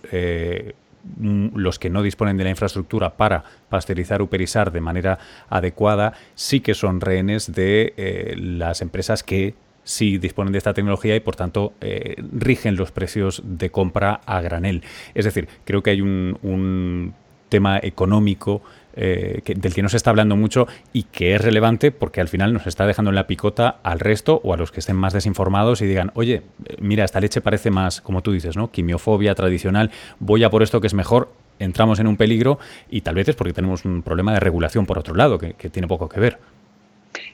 mm, 1.16 1.56
los 1.56 1.78
que 1.78 1.90
no 1.90 2.02
disponen 2.02 2.36
de 2.36 2.44
la 2.44 2.50
infraestructura 2.50 3.16
para 3.16 3.44
pasteurizar, 3.70 4.20
uperizar 4.20 4.70
de 4.72 4.80
manera 4.80 5.18
adecuada, 5.48 6.12
sí 6.34 6.60
que 6.60 6.74
son 6.74 7.00
rehenes 7.00 7.52
de 7.52 8.34
las 8.36 8.82
empresas 8.82 9.22
que 9.22 9.54
si 9.88 10.18
disponen 10.18 10.52
de 10.52 10.58
esta 10.58 10.74
tecnología 10.74 11.16
y 11.16 11.20
por 11.20 11.34
tanto 11.34 11.72
eh, 11.80 12.16
rigen 12.32 12.76
los 12.76 12.92
precios 12.92 13.40
de 13.42 13.70
compra 13.70 14.20
a 14.26 14.42
granel. 14.42 14.82
Es 15.14 15.24
decir, 15.24 15.48
creo 15.64 15.82
que 15.82 15.90
hay 15.90 16.02
un, 16.02 17.14
tema 17.48 17.78
económico 17.82 18.60
eh, 18.94 19.40
del 19.46 19.72
que 19.72 19.80
no 19.80 19.88
se 19.88 19.96
está 19.96 20.10
hablando 20.10 20.36
mucho 20.36 20.68
y 20.92 21.04
que 21.04 21.34
es 21.34 21.40
relevante 21.40 21.90
porque 21.90 22.20
al 22.20 22.28
final 22.28 22.52
nos 22.52 22.66
está 22.66 22.86
dejando 22.86 23.10
en 23.10 23.14
la 23.14 23.26
picota 23.26 23.78
al 23.82 24.00
resto 24.00 24.42
o 24.44 24.52
a 24.52 24.58
los 24.58 24.70
que 24.70 24.80
estén 24.80 24.96
más 24.96 25.14
desinformados 25.14 25.80
y 25.80 25.86
digan, 25.86 26.10
oye, 26.12 26.42
mira, 26.78 27.06
esta 27.06 27.20
leche 27.20 27.40
parece 27.40 27.70
más, 27.70 28.02
como 28.02 28.22
tú 28.22 28.32
dices, 28.32 28.54
¿no? 28.54 28.70
Quimiofobia 28.70 29.34
tradicional, 29.34 29.90
voy 30.18 30.44
a 30.44 30.50
por 30.50 30.62
esto 30.62 30.82
que 30.82 30.88
es 30.88 30.94
mejor, 30.94 31.32
entramos 31.58 31.98
en 32.00 32.06
un 32.06 32.18
peligro 32.18 32.58
y 32.90 33.00
tal 33.00 33.14
vez 33.14 33.30
es 33.30 33.36
porque 33.36 33.54
tenemos 33.54 33.86
un 33.86 34.02
problema 34.02 34.34
de 34.34 34.40
regulación 34.40 34.84
por 34.84 34.98
otro 34.98 35.14
lado, 35.14 35.38
que 35.38 35.70
tiene 35.70 35.88
poco 35.88 36.10
que 36.10 36.20
ver 36.20 36.38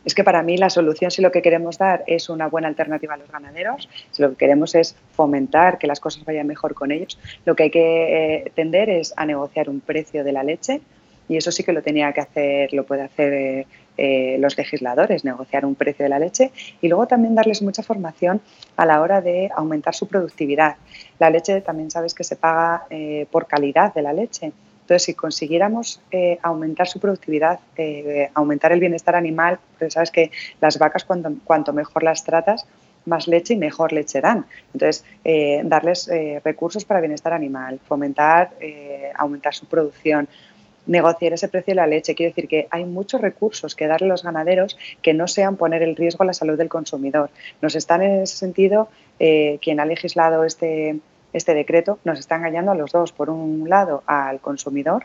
es 0.05 0.15
que 0.15 0.25
para 0.25 0.43
mí 0.43 0.57
la 0.57 0.71
solución, 0.71 1.11
si 1.11 1.23
lo 1.23 1.33
que 1.33 1.43
queremos 1.43 1.79
dar 1.79 2.05
es 2.07 2.29
una 2.29 2.49
buena 2.49 2.69
alternativa 2.69 3.15
a 3.15 3.17
los 3.17 3.31
ganaderos, 3.31 3.89
si 4.11 4.23
lo 4.23 4.31
que 4.31 4.37
queremos 4.37 4.75
es 4.75 4.97
fomentar 5.13 5.79
que 5.79 5.87
las 5.87 6.01
cosas 6.01 6.25
vayan 6.25 6.47
mejor 6.47 6.75
con 6.75 6.93
ellos, 6.93 7.19
lo 7.45 7.55
que 7.55 7.65
hay 7.65 7.71
que 7.71 8.37
eh, 8.37 8.53
tender 8.55 8.91
es 8.91 9.15
a 9.17 9.27
negociar 9.27 9.69
un 9.69 9.81
precio 9.81 10.25
de 10.25 10.33
la 10.33 10.43
leche 10.43 10.81
y 11.29 11.37
eso 11.37 11.51
sí 11.51 11.65
que 11.65 11.73
lo 11.73 11.83
tenía 11.83 12.13
que 12.13 12.21
hacer, 12.21 12.73
lo 12.73 12.85
puede 12.85 13.03
hacer 13.03 13.67
eh, 13.97 14.37
los 14.41 14.59
legisladores, 14.59 15.25
negociar 15.25 15.65
un 15.65 15.75
precio 15.75 16.05
de 16.05 16.09
la 16.09 16.19
leche 16.19 16.51
y 16.81 16.89
luego 16.89 17.07
también 17.07 17.35
darles 17.35 17.63
mucha 17.63 17.83
formación 17.83 18.41
a 18.77 18.87
la 18.87 19.01
hora 19.01 19.21
de 19.21 19.51
aumentar 19.55 19.95
su 19.95 20.09
productividad. 20.09 20.77
La 21.19 21.31
leche 21.31 21.61
también 21.61 21.91
sabes 21.91 22.15
que 22.15 22.25
se 22.25 22.37
paga 22.37 22.87
eh, 22.91 23.27
por 23.31 23.47
calidad 23.47 23.95
de 23.95 24.03
la 24.03 24.13
leche. 24.13 24.53
Entonces, 24.85 25.03
si 25.03 25.15
consiguiéramos 25.15 26.01
eh, 26.11 26.39
aumentar 26.43 26.87
su 26.87 27.01
productividad, 27.01 27.59
aumentar 28.35 28.73
el 28.73 28.81
bienestar 28.81 29.17
animal, 29.17 29.59
pues 29.79 29.95
sabes 29.95 30.11
que 30.11 30.31
las 30.61 30.79
vacas 30.79 31.05
cuanto, 31.05 31.33
cuanto 31.45 31.73
mejor 31.73 32.03
las 32.03 32.23
tratas, 32.23 32.67
más 33.07 33.27
leche 33.27 33.55
y 33.55 33.57
mejor 33.57 33.93
leche 33.93 34.21
dan. 34.21 34.47
Entonces, 34.73 35.05
darles 35.65 36.11
recursos 36.43 36.85
para 36.85 37.01
bienestar 37.01 37.33
animal, 37.33 37.81
fomentar, 37.87 38.51
aumentar 39.19 39.55
su 39.55 39.67
producción, 39.67 40.29
negociar 40.87 41.33
ese 41.33 41.49
precio 41.49 41.73
de 41.73 41.77
la 41.77 41.87
leche. 41.87 42.15
Quiere 42.15 42.31
decir 42.31 42.49
que 42.49 42.67
hay 42.71 42.85
muchos 42.85 43.21
recursos 43.21 43.75
que 43.75 43.87
darle 43.87 44.07
a 44.07 44.11
los 44.11 44.23
ganaderos 44.23 44.77
que 45.03 45.15
no 45.15 45.29
sean 45.29 45.57
poner 45.57 45.83
en 45.83 45.97
riesgo 45.97 46.25
la 46.25 46.35
salud 46.35 46.59
del 46.59 46.69
consumidor. 46.69 47.31
Nos 47.63 47.75
están 47.75 48.03
en 48.03 48.23
ese 48.23 48.37
sentido, 48.37 48.89
eh, 49.19 49.59
quien 49.63 49.81
ha 49.81 49.87
legislado 49.87 50.45
este, 50.45 50.99
este 51.35 51.53
decreto, 51.53 51.99
nos 52.05 52.19
está 52.19 52.37
engañando 52.37 52.73
a 52.73 52.75
los 52.75 52.93
dos. 52.93 53.13
Por 53.13 53.29
un 53.29 53.69
lado, 53.69 54.03
al 54.07 54.41
consumidor, 54.41 55.05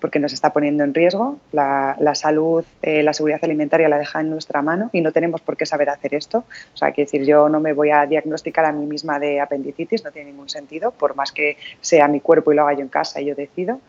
porque 0.00 0.18
nos 0.18 0.32
está 0.32 0.52
poniendo 0.52 0.84
en 0.84 0.94
riesgo. 0.94 1.38
La, 1.52 1.96
salud, 2.14 2.64
eh, 2.82 3.02
la 3.02 3.12
seguridad 3.12 3.40
alimentaria 3.42 3.88
la 3.88 3.98
deja 3.98 4.20
en 4.20 4.30
nuestra 4.30 4.62
mano 4.62 4.90
y 4.92 5.00
no 5.00 5.10
tenemos 5.10 5.40
por 5.40 5.56
qué 5.56 5.66
saber 5.66 5.88
hacer 5.88 6.14
esto. 6.14 6.44
O 6.74 6.76
sea, 6.76 6.92
quiero 6.92 7.06
decir, 7.06 7.26
yo 7.26 7.48
no 7.48 7.60
me 7.60 7.72
voy 7.72 7.90
a 7.90 8.06
diagnosticar 8.06 8.64
a 8.66 8.72
mí 8.72 8.86
misma 8.86 9.18
de 9.18 9.40
apendicitis, 9.40 10.04
no 10.04 10.12
tiene 10.12 10.30
ningún 10.30 10.48
sentido, 10.48 10.90
por 10.90 11.16
más 11.16 11.32
que 11.32 11.56
sea 11.80 12.08
mi 12.08 12.20
cuerpo 12.20 12.52
y 12.52 12.56
lo 12.56 12.62
haga 12.62 12.74
yo 12.74 12.80
en 12.80 12.88
casa 12.88 13.20
y 13.20 13.26
yo 13.26 13.34
decido. 13.34 13.80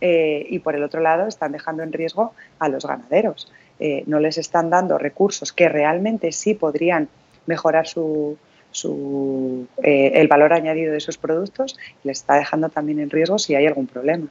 Eh, 0.00 0.46
y 0.50 0.58
por 0.60 0.74
el 0.74 0.82
otro 0.82 1.00
lado 1.00 1.26
están 1.26 1.52
dejando 1.52 1.82
en 1.82 1.92
riesgo 1.92 2.32
a 2.58 2.68
los 2.68 2.86
ganaderos. 2.86 3.50
Eh, 3.80 4.04
no 4.06 4.20
les 4.20 4.38
están 4.38 4.70
dando 4.70 4.98
recursos 4.98 5.52
que 5.52 5.68
realmente 5.68 6.30
sí 6.30 6.54
podrían 6.54 7.08
mejorar 7.46 7.86
su, 7.86 8.38
eh, 8.82 10.12
el 10.14 10.28
valor 10.28 10.52
añadido 10.52 10.92
de 10.92 11.00
sus 11.00 11.18
productos, 11.18 11.76
les 12.02 12.18
está 12.18 12.34
dejando 12.34 12.68
también 12.68 13.00
en 13.00 13.10
riesgo 13.10 13.38
si 13.38 13.54
hay 13.54 13.66
algún 13.66 13.86
problema. 13.86 14.26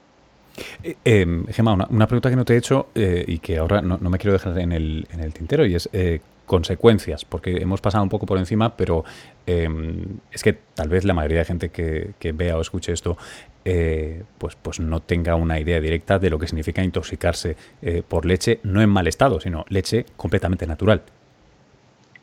Gemma, 1.04 1.88
una, 1.90 2.08
pregunta 2.08 2.30
que 2.30 2.36
no 2.36 2.46
te 2.46 2.54
he 2.54 2.58
hecho 2.58 2.90
y 2.94 3.40
que 3.40 3.58
ahora 3.58 3.82
no, 3.82 3.98
me 3.98 4.20
quiero 4.20 4.34
dejar 4.34 4.60
en 4.60 4.72
el, 4.72 5.08
en 5.12 5.22
el 5.22 5.34
tintero 5.34 5.66
y 5.66 5.74
es 5.74 5.90
consecuencias, 6.46 7.26
porque 7.26 7.58
hemos 7.58 7.82
pasado 7.82 8.04
un 8.04 8.10
poco 8.10 8.28
por 8.28 8.38
encima, 8.38 8.78
pero 8.78 9.04
es 9.48 10.44
que 10.44 10.54
tal 10.54 10.90
vez 10.90 11.06
la 11.06 11.16
mayoría 11.16 11.40
de 11.40 11.46
gente 11.46 11.70
que, 11.70 12.12
que 12.20 12.34
vea 12.34 12.56
o 12.56 12.62
escuche 12.62 12.92
esto 12.92 13.18
eh, 13.66 14.24
pues, 14.38 14.58
pues 14.62 14.82
no 14.82 15.00
tenga 15.00 15.36
una 15.36 15.58
idea 15.58 15.80
directa 15.80 16.20
de 16.20 16.30
lo 16.30 16.38
que 16.38 16.48
significa 16.48 16.84
intoxicarse 16.84 17.56
eh, 17.82 18.04
por 18.06 18.26
leche, 18.26 18.60
no 18.64 18.82
en 18.82 18.90
mal 18.90 19.08
estado, 19.08 19.40
sino 19.40 19.64
leche 19.70 20.06
completamente 20.18 20.68
natural. 20.68 21.02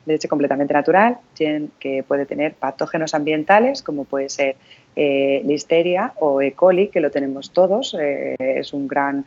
Leche 0.06 0.28
completamente 0.28 0.72
natural, 0.74 1.18
que 1.34 2.04
puede 2.06 2.26
tener 2.26 2.54
patógenos 2.54 3.14
ambientales, 3.14 3.82
como 3.82 4.04
puede 4.04 4.28
ser 4.28 4.56
eh, 4.96 5.42
listeria 5.44 6.12
o 6.18 6.40
E. 6.40 6.52
coli, 6.52 6.88
que 6.88 7.00
lo 7.00 7.10
tenemos 7.10 7.52
todos. 7.52 7.94
es 7.98 8.72
un 8.72 8.88
gran 8.88 9.24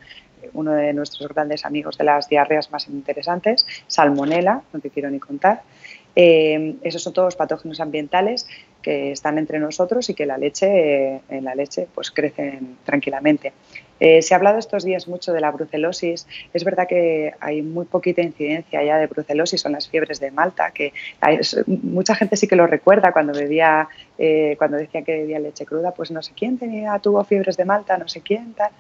uno 0.54 0.74
de 0.74 0.92
nuestros 0.94 1.30
grandes 1.30 1.64
amigos 1.64 1.98
de 1.98 2.04
las 2.04 2.28
diarreas 2.28 2.70
más 2.70 2.90
interesantes, 2.90 3.66
salmonela, 3.88 4.62
no 4.74 4.80
te 4.82 4.90
quiero 4.90 5.10
ni 5.10 5.20
contar. 5.20 5.62
esos 6.16 7.02
son 7.02 7.14
todos 7.14 7.36
patógenos 7.36 7.80
ambientales 7.80 8.46
que 8.84 9.12
están 9.12 9.40
entre 9.40 9.60
nosotros 9.60 10.10
y 10.10 10.14
que 10.14 10.28
la 10.28 10.38
leche, 10.38 11.22
en 11.30 11.44
la 11.44 11.56
leche 11.56 11.88
pues 11.96 12.12
crecen 12.12 12.78
tranquilamente. 12.86 13.54
Eh, 14.00 14.22
se 14.22 14.34
ha 14.34 14.38
hablado 14.38 14.60
estos 14.60 14.84
días 14.84 15.08
mucho 15.08 15.32
de 15.32 15.40
la 15.40 15.50
brucelosis. 15.50 16.28
Es 16.54 16.64
verdad 16.66 16.88
que 16.88 17.34
hay 17.40 17.62
muy 17.62 17.86
poquita 17.86 18.22
incidencia 18.22 18.84
ya 18.84 18.98
de 18.98 19.08
brucelosis, 19.08 19.62
son 19.62 19.72
las 19.72 19.88
fiebres 19.88 20.20
de 20.20 20.30
Malta, 20.30 20.72
que 20.72 20.92
mucha 21.68 22.14
gente 22.14 22.36
sí 22.36 22.48
que 22.48 22.58
lo 22.58 22.68
recuerda 22.68 23.14
cuando 23.14 23.34
bebía, 23.34 23.88
eh, 24.18 24.56
cuando 24.58 24.78
decía 24.78 25.04
que 25.04 25.20
bebía 25.20 25.40
leche 25.40 25.66
cruda, 25.66 25.92
pues 25.92 26.12
no 26.12 26.22
sé 26.22 26.34
quién 26.36 26.58
tenía, 26.58 27.00
tuvo 27.00 27.24
fiebres 27.24 27.56
de 27.56 27.66
Malta, 27.66 27.98
no 27.98 28.08
sé 28.10 28.22
quién, 28.22 28.54
tal. 28.54 28.72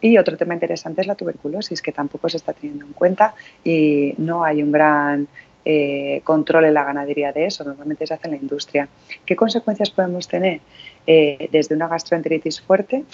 Y 0.00 0.16
otro 0.16 0.36
tema 0.36 0.54
interesante 0.54 1.02
es 1.02 1.06
la 1.06 1.14
tuberculosis, 1.14 1.82
que 1.82 1.92
tampoco 1.92 2.28
se 2.28 2.38
está 2.38 2.52
teniendo 2.52 2.86
en 2.86 2.92
cuenta 2.92 3.34
y 3.64 4.14
no 4.16 4.44
hay 4.44 4.62
un 4.62 4.72
gran 4.72 5.28
eh, 5.64 6.20
controle 6.24 6.70
la 6.70 6.84
ganadería 6.84 7.32
de 7.32 7.46
eso, 7.46 7.64
normalmente 7.64 8.06
se 8.06 8.14
hace 8.14 8.28
en 8.28 8.32
la 8.32 8.38
industria. 8.38 8.88
¿Qué 9.24 9.36
consecuencias 9.36 9.90
podemos 9.90 10.26
tener? 10.26 10.60
Eh, 11.06 11.48
desde 11.50 11.74
una 11.74 11.88
gastroenteritis 11.88 12.60
fuerte 12.60 13.04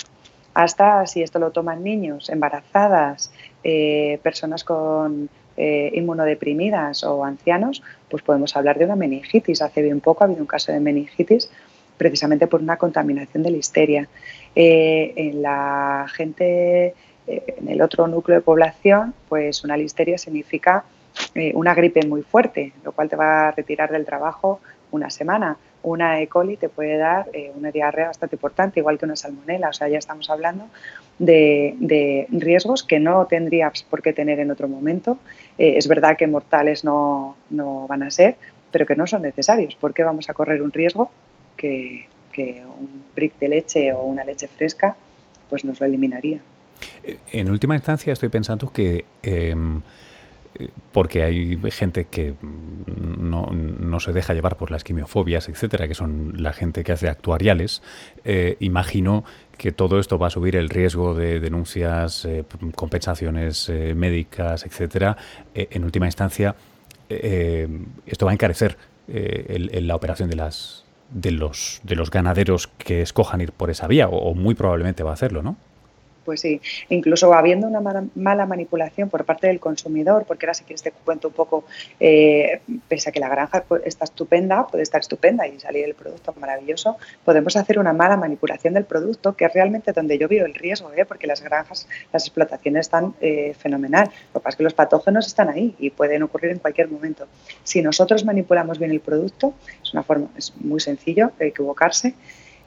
hasta, 0.55 1.07
si 1.07 1.23
esto 1.23 1.39
lo 1.39 1.51
toman 1.51 1.85
niños, 1.85 2.29
embarazadas, 2.29 3.33
eh, 3.63 4.19
personas 4.23 4.65
con 4.65 5.29
eh, 5.57 5.93
inmunodeprimidas 5.95 7.05
o 7.05 7.25
ancianos, 7.25 7.83
pues 8.11 8.23
podemos 8.23 8.57
hablar 8.57 8.79
de 8.79 8.87
una 8.87 8.97
meningitis. 8.97 9.63
Hace 9.63 9.83
bien 9.83 10.01
poco 10.01 10.25
ha 10.25 10.27
habido 10.27 10.41
un 10.41 10.47
caso 10.47 10.73
de 10.73 10.81
meningitis 10.81 11.51
precisamente 11.97 12.47
por 12.47 12.61
una 12.61 12.77
contaminación 12.77 13.43
de 13.43 13.51
listeria. 13.51 14.09
en 14.55 15.43
la 15.43 16.07
gente, 16.15 16.95
en 17.27 17.69
el 17.69 17.81
otro 17.81 18.09
núcleo 18.09 18.39
de 18.39 18.43
población, 18.43 19.15
pues 19.29 19.65
una 19.65 19.77
listeria 19.77 20.19
significa 20.19 20.85
eh, 21.35 21.53
una 21.55 21.75
gripe 21.75 22.07
muy 22.07 22.23
fuerte, 22.23 22.73
lo 22.85 22.93
cual 22.93 23.09
te 23.09 23.17
va 23.17 23.49
a 23.49 23.51
retirar 23.53 23.91
del 23.91 24.05
trabajo 24.05 24.61
una 24.91 25.11
semana. 25.11 25.57
Una 25.83 26.21
E. 26.21 26.27
coli 26.27 26.57
te 26.57 26.69
puede 26.69 26.97
dar 26.97 27.29
eh, 27.33 27.53
una 27.55 27.71
diarrea 27.71 28.09
bastante 28.09 28.37
importante, 28.37 28.81
igual 28.81 28.99
que 28.99 29.05
una 29.05 29.17
salmonela. 29.17 29.69
O 29.69 29.73
sea, 29.73 29.89
ya 29.89 29.99
estamos 29.99 30.29
hablando 30.31 30.69
de, 31.19 32.27
riesgos 32.31 32.83
que 32.83 32.99
no 32.99 33.27
tendrías 33.27 33.83
por 33.85 34.03
qué 34.03 34.13
tener 34.13 34.41
en 34.41 34.51
otro 34.51 34.69
momento. 34.69 35.19
Eh, 35.59 35.75
es 35.77 35.87
verdad 35.87 36.17
que 36.17 36.27
mortales 36.27 36.85
no, 36.85 37.37
van 37.51 38.03
a 38.03 38.11
ser, 38.11 38.37
pero 38.73 38.87
que 38.87 38.97
no 38.97 39.07
son 39.07 39.23
necesarios. 39.23 39.77
¿Por 39.77 39.95
qué 39.95 40.03
vamos 40.03 40.29
a 40.29 40.35
correr 40.35 40.63
un 40.63 40.73
riesgo 40.73 41.11
que, 41.57 42.09
que 42.33 42.63
un 42.65 43.05
brick 43.15 43.39
de 43.39 43.49
leche 43.49 43.93
o 43.93 44.03
una 44.03 44.25
leche 44.25 44.49
fresca 44.49 44.97
pues 45.49 45.65
nos 45.65 45.81
lo 45.81 45.87
eliminaría? 45.87 46.41
En 47.33 47.51
última 47.51 47.75
instancia 47.75 48.13
estoy 48.13 48.29
pensando 48.29 48.71
que 48.73 49.05
em, 49.23 49.81
porque 50.93 51.23
hay 51.23 51.59
gente 51.71 52.07
que 52.07 52.35
no, 52.43 54.01
se 54.01 54.13
deja 54.13 54.35
llevar 54.35 54.57
por 54.57 54.71
las 54.71 54.85
quimiofobias, 54.85 55.49
etcétera, 55.49 55.89
que 55.89 55.95
son 55.95 56.35
la 56.37 56.53
gente 56.53 56.85
que 56.85 56.93
hace 56.93 57.09
actuariales. 57.09 57.83
Eh, 58.25 58.57
imagino 58.61 59.25
que 59.59 59.73
todo 59.73 59.99
esto 59.99 60.19
va 60.19 60.29
a 60.29 60.31
subir 60.31 60.57
el 60.57 60.69
riesgo 60.69 61.15
de 61.15 61.41
denuncias, 61.41 62.25
eh, 62.25 62.45
compensaciones 62.75 63.69
eh, 63.69 63.95
médicas, 63.95 64.65
etcétera. 64.65 65.17
en 65.55 65.85
última 65.85 66.07
instancia, 66.07 66.57
esto 67.09 68.27
va 68.27 68.33
a 68.33 68.35
encarecer 68.35 68.77
la 69.09 69.95
operación 69.95 70.29
de 70.29 70.37
las 70.37 70.85
de 71.09 71.31
los 71.31 71.81
de 71.85 71.95
los 71.95 72.11
ganaderos 72.11 72.67
que 72.67 73.01
escojan 73.01 73.41
ir 73.41 73.53
por 73.53 73.71
esa 73.71 73.87
vía, 73.87 74.09
o 74.09 74.35
muy 74.35 74.57
probablemente 74.57 75.05
va 75.05 75.11
a 75.11 75.15
hacerlo, 75.15 75.43
¿no? 75.43 75.57
Pues 76.27 76.41
sí, 76.41 76.61
incluso 76.89 77.33
habiendo 77.33 77.69
una 77.69 77.81
mala, 77.81 78.47
manipulación 78.47 79.09
por 79.09 79.25
parte 79.25 79.47
del 79.47 79.61
consumidor, 79.61 80.25
porque 80.27 80.45
ahora 80.45 80.55
si 80.55 80.65
quieres 80.65 80.83
te 80.83 80.91
cuento 80.91 81.29
un 81.29 81.35
poco, 81.35 81.65
eh, 82.01 82.61
pese 82.89 83.11
a 83.11 83.13
que 83.13 83.21
la 83.21 83.29
granja 83.29 83.65
está 83.85 84.05
estupenda, 84.05 84.67
puede 84.67 84.83
estar 84.83 85.01
estupenda 85.01 85.47
y 85.47 85.61
salir 85.61 85.85
el 85.85 85.95
producto 85.95 86.35
maravilloso, 86.41 86.97
podemos 87.25 87.55
hacer 87.55 87.79
una 87.79 87.93
mala 87.93 88.17
manipulación 88.17 88.75
del 88.75 88.85
producto, 88.85 89.37
que 89.37 89.45
es 89.45 89.53
realmente 89.55 89.93
donde 89.93 90.19
yo 90.19 90.27
veo 90.27 90.45
el 90.47 90.55
riesgo, 90.55 90.93
¿eh? 90.93 91.05
porque 91.05 91.29
las 91.29 91.41
granjas, 91.41 91.87
las 92.13 92.25
explotaciones 92.25 92.87
están 92.87 93.15
eh, 93.21 93.55
fenomenal. 93.57 94.11
Lo 94.35 94.41
que 94.41 94.45
pasa 94.45 94.49
es 94.49 94.57
que 94.57 94.65
los 94.65 94.75
patógenos 94.75 95.29
están 95.29 95.49
ahí 95.49 95.77
y 95.79 95.91
pueden 95.91 96.25
ocurrir 96.25 96.51
en 96.51 96.59
cualquier 96.59 96.91
momento. 96.91 97.29
Si 97.63 97.83
nosotros 97.83 98.25
manipulamos 98.25 98.81
bien 98.81 98.91
el 98.91 99.01
producto, 99.01 99.55
es 99.81 99.93
una 99.93 100.03
forma, 100.03 100.27
es 100.37 100.53
muy 100.57 100.81
sencillo 100.81 101.31
equivocarse, 101.39 102.15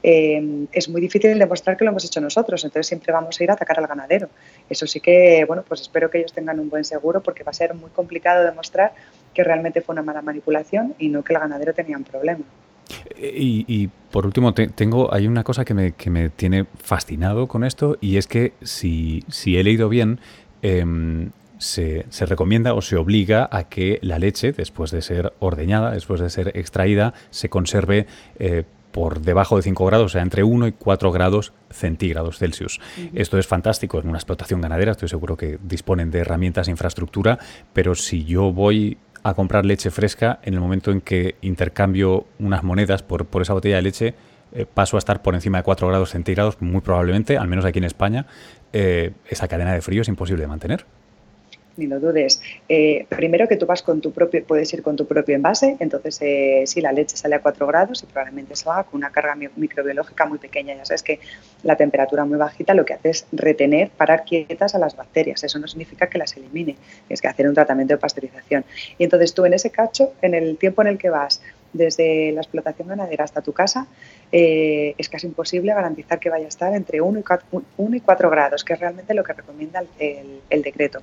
eh, 0.02 0.66
es 0.72 0.88
muy 0.88 1.00
difícil 1.00 1.38
demostrar 1.38 1.76
que 1.76 1.84
lo 1.84 1.90
hemos 1.90 2.04
hecho 2.04 2.20
nosotros, 2.20 2.64
entonces 2.64 2.86
siempre 2.86 3.12
vamos 3.12 3.38
a 3.38 3.44
ir 3.44 3.50
a 3.50 3.54
atacar 3.54 3.78
al 3.78 3.86
ganadero. 3.86 4.28
Eso 4.68 4.86
sí 4.86 5.00
que, 5.00 5.44
bueno, 5.46 5.64
pues 5.66 5.80
espero 5.80 6.10
que 6.10 6.18
ellos 6.18 6.32
tengan 6.32 6.58
un 6.58 6.70
buen 6.70 6.84
seguro 6.84 7.22
porque 7.22 7.42
va 7.42 7.50
a 7.50 7.54
ser 7.54 7.74
muy 7.74 7.90
complicado 7.90 8.44
demostrar 8.44 8.92
que 9.34 9.44
realmente 9.44 9.80
fue 9.80 9.94
una 9.94 10.02
mala 10.02 10.22
manipulación 10.22 10.94
y 10.98 11.08
no 11.08 11.22
que 11.22 11.34
el 11.34 11.40
ganadero 11.40 11.74
tenía 11.74 11.96
un 11.96 12.04
problema. 12.04 12.44
Y, 13.16 13.88
por 14.10 14.26
último, 14.26 14.52
tengo, 14.52 15.12
hay 15.14 15.28
una 15.28 15.44
cosa 15.44 15.64
que 15.64 15.74
me, 15.74 15.92
que 15.92 16.10
me, 16.10 16.28
tiene 16.30 16.66
fascinado 16.82 17.46
con 17.46 17.62
esto 17.62 17.96
y 18.00 18.16
es 18.16 18.26
que 18.26 18.52
si, 18.62 19.22
si 19.28 19.56
he 19.56 19.62
leído 19.62 19.88
bien, 19.88 20.18
em, 20.62 21.30
se, 21.58 22.06
se, 22.08 22.26
recomienda 22.26 22.74
o 22.74 22.80
se 22.80 22.96
obliga 22.96 23.48
a 23.52 23.64
que 23.64 23.98
la 24.02 24.18
leche, 24.18 24.52
después 24.52 24.90
de 24.90 25.02
ser 25.02 25.32
ordeñada, 25.38 25.92
después 25.92 26.20
de 26.20 26.30
ser 26.30 26.56
extraída, 26.56 27.14
se 27.30 27.48
conserve 27.48 28.06
eh, 28.38 28.64
por 28.92 29.20
debajo 29.20 29.56
de 29.56 29.62
5 29.62 29.86
grados, 29.86 30.06
o 30.06 30.08
sea, 30.08 30.22
entre 30.22 30.42
1 30.42 30.68
y 30.68 30.72
4 30.72 31.12
grados 31.12 31.52
centígrados 31.70 32.38
Celsius. 32.38 32.80
Esto 33.14 33.38
es 33.38 33.46
fantástico 33.46 33.98
en 33.98 34.08
una 34.08 34.18
explotación 34.18 34.60
ganadera, 34.60 34.92
estoy 34.92 35.08
seguro 35.08 35.36
que 35.36 35.58
disponen 35.62 36.10
de 36.10 36.20
herramientas 36.20 36.68
e 36.68 36.70
infraestructura, 36.70 37.38
pero 37.72 37.94
si 37.94 38.24
yo 38.24 38.52
voy 38.52 38.98
a 39.22 39.34
comprar 39.34 39.66
leche 39.66 39.90
fresca, 39.90 40.40
en 40.42 40.54
el 40.54 40.60
momento 40.60 40.90
en 40.90 41.00
que 41.00 41.36
intercambio 41.42 42.26
unas 42.38 42.62
monedas 42.62 43.02
por, 43.02 43.26
por 43.26 43.42
esa 43.42 43.52
botella 43.52 43.76
de 43.76 43.82
leche, 43.82 44.14
eh, 44.52 44.66
paso 44.66 44.96
a 44.96 44.98
estar 44.98 45.22
por 45.22 45.34
encima 45.34 45.58
de 45.58 45.64
4 45.64 45.86
grados 45.88 46.10
centígrados, 46.10 46.60
muy 46.60 46.80
probablemente, 46.80 47.38
al 47.38 47.46
menos 47.46 47.64
aquí 47.64 47.78
en 47.78 47.84
España. 47.84 48.26
eh, 48.72 49.12
esa 49.28 49.48
cadena 49.48 49.72
de 49.72 49.82
frío 49.82 50.02
es 50.02 50.08
imposible 50.08 50.42
de 50.42 50.48
mantener 50.48 50.86
ni 51.80 51.86
lo 51.86 51.98
dudes. 51.98 52.40
Eh, 52.68 53.06
primero 53.08 53.48
que 53.48 53.56
tú 53.56 53.66
vas 53.66 53.82
con 53.82 54.00
tu 54.00 54.12
propio, 54.12 54.44
puedes 54.44 54.72
ir 54.72 54.82
con 54.82 54.94
tu 54.96 55.06
propio 55.06 55.34
envase, 55.34 55.76
entonces 55.80 56.18
eh, 56.20 56.62
si 56.66 56.80
la 56.80 56.92
leche 56.92 57.16
sale 57.16 57.34
a 57.34 57.40
4 57.40 57.66
grados 57.66 58.02
y 58.02 58.06
probablemente 58.06 58.54
salga 58.54 58.84
con 58.84 58.98
una 58.98 59.10
carga 59.10 59.36
microbiológica 59.56 60.26
muy 60.26 60.38
pequeña. 60.38 60.76
Ya 60.76 60.84
sabes 60.84 61.02
que 61.02 61.18
la 61.64 61.76
temperatura 61.76 62.24
muy 62.24 62.38
bajita 62.38 62.74
lo 62.74 62.84
que 62.84 62.94
hace 62.94 63.10
es 63.10 63.26
retener, 63.32 63.90
parar 63.90 64.24
quietas 64.24 64.74
a 64.74 64.78
las 64.78 64.96
bacterias. 64.96 65.42
Eso 65.42 65.58
no 65.58 65.66
significa 65.66 66.08
que 66.08 66.18
las 66.18 66.36
elimine, 66.36 66.76
es 67.08 67.20
que 67.20 67.28
hacer 67.28 67.48
un 67.48 67.54
tratamiento 67.54 67.94
de 67.94 67.98
pasteurización. 67.98 68.64
Y 68.98 69.04
entonces 69.04 69.34
tú 69.34 69.44
en 69.44 69.54
ese 69.54 69.70
cacho, 69.70 70.12
en 70.22 70.34
el 70.34 70.56
tiempo 70.58 70.82
en 70.82 70.88
el 70.88 70.98
que 70.98 71.10
vas 71.10 71.40
desde 71.72 72.32
la 72.32 72.40
explotación 72.40 72.88
ganadera 72.88 73.24
hasta 73.24 73.42
tu 73.42 73.52
casa, 73.52 73.86
eh, 74.32 74.94
es 74.98 75.08
casi 75.08 75.26
imposible 75.26 75.72
garantizar 75.72 76.18
que 76.18 76.30
vaya 76.30 76.46
a 76.46 76.48
estar 76.48 76.74
entre 76.74 77.00
1 77.00 77.20
y 77.20 78.00
4, 78.00 78.30
grados, 78.30 78.64
que 78.64 78.72
es 78.72 78.80
realmente 78.80 79.14
lo 79.14 79.24
que 79.24 79.32
recomienda 79.32 79.82
el, 79.98 80.62
decreto. 80.62 81.00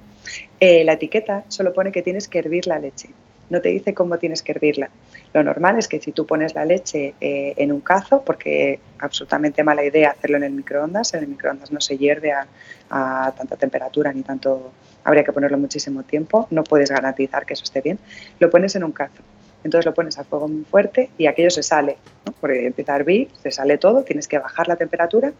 Eh, 0.60 0.84
la 0.84 0.94
etiqueta 0.94 1.44
solo 1.48 1.74
pone 1.74 1.92
que 1.92 2.02
tienes 2.02 2.28
que 2.28 2.40
hervir 2.40 2.68
la 2.68 2.80
leche, 2.80 3.10
no 3.50 3.62
te 3.62 3.70
dice 3.70 3.94
cómo 3.94 4.18
tienes 4.18 4.42
que 4.42 4.52
hervirla. 4.52 4.90
Lo 5.34 5.44
normal 5.44 5.78
es 5.78 5.88
que 5.88 6.00
si 6.00 6.12
tú 6.12 6.26
pones 6.26 6.54
la 6.54 6.66
leche 6.66 7.14
eh, 7.22 7.54
en 7.58 7.72
un 7.72 7.80
cazo, 7.80 8.22
porque 8.24 8.80
absolutamente 9.00 9.64
mala 9.64 9.86
idea 9.86 10.12
hacerlo 10.12 10.38
en 10.38 10.44
el 10.44 10.52
microondas, 10.52 11.14
en 11.14 11.24
el 11.24 11.30
microondas 11.30 11.72
no 11.72 11.80
se 11.80 11.98
hierve 11.98 12.34
a, 12.34 12.48
a 12.90 13.34
tanta 13.38 13.56
temperatura 13.56 14.12
ni 14.12 14.24
tanto, 14.24 14.72
habría 15.04 15.24
que 15.24 15.32
ponerlo 15.32 15.58
muchísimo 15.58 16.04
tiempo, 16.04 16.48
no 16.52 16.64
puedes 16.64 16.92
garantizar 16.92 17.46
que 17.46 17.54
eso 17.54 17.64
esté 17.64 17.82
bien, 17.82 18.00
lo 18.40 18.50
pones 18.50 18.76
en 18.76 18.84
un 18.84 18.92
cazo 18.92 19.24
entonces 19.68 19.86
lo 19.86 19.94
pones 19.94 20.18
a 20.18 20.24
fuego 20.24 20.48
muy 20.48 20.64
fuerte 20.64 21.10
y 21.18 21.28
aquello 21.28 21.50
se 21.50 21.62
sale, 21.62 21.98
porque 22.40 22.66
empieza 22.66 22.94
a 22.94 22.96
hervir, 22.96 23.30
se 23.44 23.52
sale 23.52 23.78
todo, 23.78 24.04
tienes 24.04 24.28
que 24.28 24.40
bajar 24.40 24.68
la 24.68 24.78
temperatura 24.78 25.34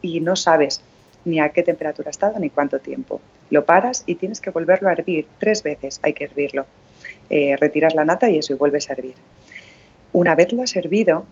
y 0.00 0.20
no 0.20 0.34
sabes 0.34 0.80
ni 1.26 1.40
a 1.40 1.50
qué 1.50 1.62
temperatura 1.62 2.08
ha 2.08 2.10
estado 2.10 2.38
ni 2.38 2.50
cuánto 2.50 2.78
tiempo. 2.78 3.20
Lo 3.50 3.66
paras 3.66 4.02
y 4.06 4.14
tienes 4.14 4.40
que 4.40 4.50
volverlo 4.50 4.88
a 4.88 4.92
hervir 4.92 5.26
tres 5.38 5.62
veces, 5.62 6.00
hay 6.02 6.14
que 6.14 6.24
hervirlo. 6.24 6.64
Eh, 7.28 7.56
retiras 7.58 7.94
la 7.94 8.04
nata 8.04 8.30
y 8.30 8.38
eso 8.38 8.54
y 8.54 8.56
vuelves 8.56 8.88
a 8.88 8.94
hervir. 8.94 9.14
Una 10.12 10.34
vez 10.34 10.52
lo 10.52 10.62
has 10.62 10.74
hervido 10.74 11.26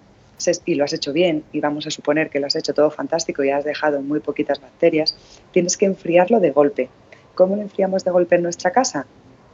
y 0.66 0.74
lo 0.74 0.84
has 0.84 0.92
hecho 0.92 1.12
bien 1.14 1.44
y 1.52 1.60
vamos 1.60 1.86
a 1.86 1.90
suponer 1.90 2.28
que 2.28 2.40
lo 2.40 2.46
has 2.46 2.56
hecho 2.56 2.74
todo 2.74 2.90
fantástico 2.90 3.42
y 3.42 3.50
has 3.50 3.64
dejado 3.64 4.02
muy 4.02 4.20
poquitas 4.20 4.60
bacterias, 4.60 5.16
tienes 5.52 5.78
que 5.78 5.86
enfriarlo 5.86 6.40
de 6.40 6.50
golpe. 6.50 6.90
¿Cómo 7.34 7.56
lo 7.56 7.62
enfriamos 7.62 8.04
de 8.04 8.10
golpe 8.10 8.36
en 8.36 8.42
nuestra 8.42 8.70
casa? 8.70 9.06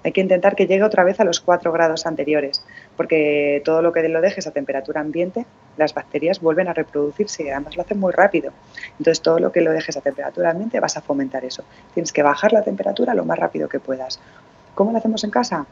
Hay 0.02 0.12
que 0.12 0.20
intentar 0.20 0.56
que 0.56 0.66
llegue 0.66 0.82
otra 0.82 1.04
vez 1.04 1.20
a 1.20 1.24
los 1.24 1.40
4 1.40 1.72
grados 1.72 2.06
anteriores, 2.06 2.64
porque 2.96 3.60
todo 3.64 3.82
lo 3.82 3.92
que 3.92 4.08
lo 4.08 4.20
dejes 4.20 4.46
a 4.46 4.50
temperatura 4.50 5.00
ambiente, 5.00 5.44
las 5.76 5.92
bacterias 5.92 6.40
vuelven 6.40 6.68
a 6.68 6.72
reproducirse 6.72 7.44
y 7.44 7.50
además 7.50 7.76
lo 7.76 7.82
hacen 7.82 8.00
muy 8.00 8.12
rápido. 8.12 8.52
Entonces, 8.98 9.20
todo 9.20 9.38
lo 9.38 9.52
que 9.52 9.60
lo 9.60 9.72
dejes 9.72 9.96
a 9.96 10.00
temperatura 10.00 10.50
ambiente 10.50 10.80
vas 10.80 10.96
a 10.96 11.02
fomentar 11.02 11.44
eso. 11.44 11.64
Tienes 11.92 12.12
que 12.12 12.22
bajar 12.22 12.52
la 12.52 12.62
temperatura 12.62 13.14
lo 13.14 13.24
más 13.24 13.38
rápido 13.38 13.68
que 13.68 13.78
puedas. 13.78 14.20
¿Cómo 14.74 14.92
lo 14.92 14.98
hacemos 14.98 15.22
en 15.24 15.30
casa? 15.30 15.66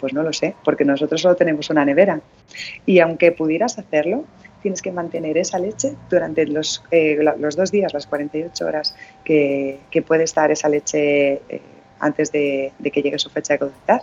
Pues 0.00 0.12
no 0.12 0.22
lo 0.22 0.32
sé, 0.32 0.54
porque 0.64 0.84
nosotros 0.84 1.20
solo 1.20 1.36
tenemos 1.36 1.68
una 1.70 1.84
nevera. 1.84 2.20
Y 2.86 3.00
aunque 3.00 3.32
pudieras 3.32 3.78
hacerlo, 3.78 4.24
tienes 4.62 4.82
que 4.82 4.92
mantener 4.92 5.38
esa 5.38 5.58
leche 5.58 5.94
durante 6.10 6.46
los, 6.46 6.82
eh, 6.90 7.18
los 7.38 7.56
dos 7.56 7.70
días, 7.70 7.94
las 7.94 8.06
48 8.06 8.66
horas 8.66 8.96
que, 9.24 9.78
puede 10.06 10.24
estar 10.24 10.50
esa 10.50 10.68
leche. 10.68 11.42
Eh, 11.48 11.60
antes 12.00 12.32
de, 12.32 12.72
que 12.92 13.02
llegue 13.02 13.18
su 13.18 13.30
fecha 13.30 13.54
de 13.54 13.58
cosechar, 13.58 14.02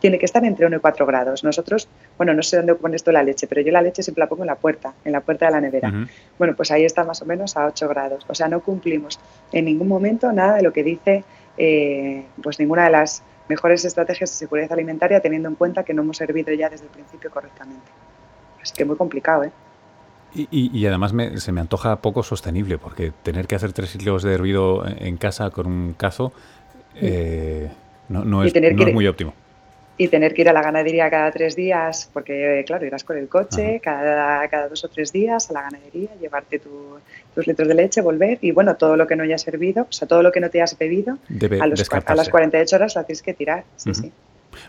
tiene 0.00 0.18
que 0.18 0.26
estar 0.26 0.44
entre 0.44 0.66
1 0.66 0.76
y 0.76 0.80
4 0.80 1.06
grados. 1.06 1.44
Nosotros, 1.44 1.88
bueno, 2.18 2.34
no 2.34 2.42
sé 2.42 2.58
dónde 2.58 2.74
pones 2.74 3.02
tú 3.02 3.10
la 3.10 3.22
leche, 3.22 3.46
pero 3.46 3.62
yo 3.62 3.72
la 3.72 3.80
leche 3.80 4.02
siempre 4.02 4.22
la 4.22 4.28
pongo 4.28 4.42
en 4.42 4.48
la 4.48 4.56
puerta, 4.56 4.92
en 5.04 5.12
la 5.12 5.20
puerta 5.20 5.46
de 5.46 5.52
la 5.52 5.60
nevera. 5.60 5.92
Bueno, 6.38 6.54
pues 6.54 6.70
ahí 6.70 6.84
está 6.84 7.04
más 7.04 7.22
o 7.22 7.24
menos 7.24 7.56
a 7.56 7.66
8 7.66 7.88
grados. 7.88 8.26
O 8.28 8.34
sea, 8.34 8.48
no 8.48 8.60
cumplimos 8.60 9.18
en 9.52 9.64
ningún 9.64 9.88
momento 9.88 10.30
nada 10.32 10.56
de 10.56 10.62
lo 10.62 10.72
que 10.72 10.82
dice 10.82 11.24
eh, 11.56 12.26
pues 12.42 12.58
ninguna 12.58 12.84
de 12.84 12.90
las 12.90 13.22
mejores 13.48 13.84
estrategias 13.84 14.30
de 14.30 14.36
seguridad 14.36 14.72
alimentaria, 14.72 15.20
teniendo 15.20 15.48
en 15.48 15.54
cuenta 15.54 15.84
que 15.84 15.94
no 15.94 16.02
hemos 16.02 16.16
servido 16.16 16.52
ya 16.52 16.68
desde 16.68 16.86
el 16.86 16.90
principio 16.90 17.30
correctamente. 17.30 17.90
Así 18.60 18.74
que 18.74 18.84
muy 18.84 18.96
complicado, 18.96 19.44
¿eh? 19.44 19.52
Y, 20.36 20.84
además 20.86 21.14
se 21.36 21.52
me 21.52 21.60
antoja 21.60 22.02
poco 22.02 22.24
sostenible, 22.24 22.76
porque 22.76 23.12
tener 23.22 23.46
que 23.46 23.54
hacer 23.54 23.72
tres 23.72 23.92
kilos 23.96 24.24
de 24.24 24.34
hervido 24.34 24.84
en 24.84 25.16
casa 25.16 25.50
con 25.50 25.66
un 25.68 25.92
cazo 25.92 26.32
eh, 27.00 27.68
no, 28.08 28.44
es, 28.44 28.54
muy 28.92 29.06
óptimo. 29.06 29.34
Y 29.96 30.08
tener 30.08 30.34
que 30.34 30.42
ir 30.42 30.48
a 30.48 30.52
la 30.52 30.62
ganadería 30.62 31.08
cada 31.08 31.30
tres 31.30 31.54
días, 31.54 32.10
porque 32.12 32.64
claro, 32.66 32.84
irás 32.84 33.04
con 33.04 33.16
el 33.16 33.28
coche 33.28 33.80
cada, 33.80 34.46
cada 34.48 34.68
dos 34.68 34.84
o 34.84 34.88
tres 34.88 35.12
días 35.12 35.50
a 35.50 35.52
la 35.52 35.62
ganadería, 35.62 36.10
llevarte 36.20 36.58
tus 36.58 37.46
litros 37.46 37.68
de 37.68 37.74
leche, 37.74 38.00
volver 38.00 38.38
y 38.40 38.50
bueno, 38.50 38.76
todo 38.76 38.96
lo 38.96 39.06
que 39.06 39.14
no 39.14 39.22
hayas 39.22 39.42
servido, 39.42 39.86
o 39.88 39.92
sea, 39.92 40.08
todo 40.08 40.22
lo 40.22 40.32
que 40.32 40.40
no 40.40 40.50
te 40.50 40.60
has 40.60 40.76
bebido, 40.76 41.18
a, 41.60 41.64
a, 41.64 42.14
las 42.16 42.28
48 42.28 42.76
horas 42.76 42.96
lo 42.96 43.04
tienes 43.04 43.22
que 43.22 43.34
tirar. 43.34 43.64
Sí, 43.76 43.94
sí. 43.94 44.12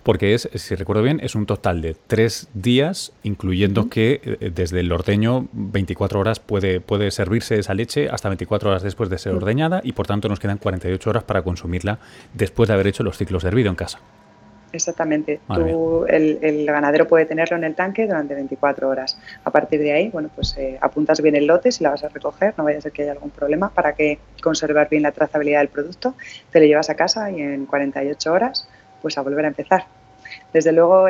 Porque 0.04 0.34
es, 0.34 0.50
si 0.54 0.76
recuerdo 0.76 1.04
bien, 1.04 1.20
es 1.22 1.36
un 1.36 1.46
total 1.46 1.82
de 1.82 1.96
tres 2.08 2.48
días, 2.54 3.14
incluyendo 3.24 3.90
que 3.90 4.22
eh, 4.24 4.52
desde 4.54 4.80
el 4.80 4.92
ordeño 4.92 5.48
24 5.54 6.20
horas 6.20 6.40
puede, 6.40 6.82
puede 6.82 7.12
servirse 7.12 7.60
esa 7.60 7.74
leche 7.74 8.10
hasta 8.10 8.30
24 8.30 8.70
horas 8.70 8.84
después 8.84 9.10
de 9.10 9.18
ser 9.18 9.34
ordeñada 9.34 9.82
y 9.84 9.94
por 9.94 10.08
tanto 10.08 10.30
nos 10.30 10.40
quedan 10.40 10.58
48 10.58 11.10
horas 11.10 11.24
para 11.24 11.42
consumirla 11.42 12.00
después 12.34 12.68
de 12.68 12.74
haber 12.74 12.88
hecho 12.88 13.04
los 13.04 13.18
ciclos 13.18 13.44
de 13.44 13.50
hervido 13.50 13.70
en 13.70 13.76
casa. 13.76 14.00
Exactamente. 14.76 15.40
Tú, 15.48 16.06
el, 16.08 16.66
ganadero 16.66 17.08
puede 17.08 17.26
tenerlo 17.26 17.56
en 17.56 17.64
el 17.64 17.76
tanque 17.76 18.06
durante 18.06 18.36
24 18.36 18.90
horas. 18.90 19.18
A 19.44 19.52
partir 19.52 19.80
de 19.80 19.94
ahí, 19.94 20.10
bueno, 20.10 20.30
pues 20.36 20.56
eh, 20.58 20.78
apuntas 20.82 21.22
bien 21.22 21.36
el 21.36 21.48
lote 21.48 21.72
si 21.72 21.84
la 21.84 21.92
vas 21.92 22.04
a 22.04 22.10
recoger, 22.10 22.54
no 22.58 22.66
vaya 22.66 22.80
a 22.80 22.82
ser 22.82 22.92
que 22.92 23.04
haya 23.04 23.14
algún 23.14 23.30
problema 23.30 23.70
para 23.70 23.94
que 23.94 24.20
conservar 24.42 24.90
bien 24.90 25.04
la 25.04 25.12
trazabilidad 25.12 25.60
del 25.60 25.70
producto. 25.70 26.16
Te 26.52 26.60
lo 26.60 26.66
llevas 26.66 26.90
a 26.90 26.96
casa 26.96 27.32
y 27.32 27.42
en 27.42 27.66
48 27.66 28.34
horas 28.34 28.68
pues 29.02 29.18
a 29.18 29.22
volver 29.22 29.46
a 29.46 29.50
empezar. 29.50 29.86
Desde 30.54 30.72
luego, 30.72 31.08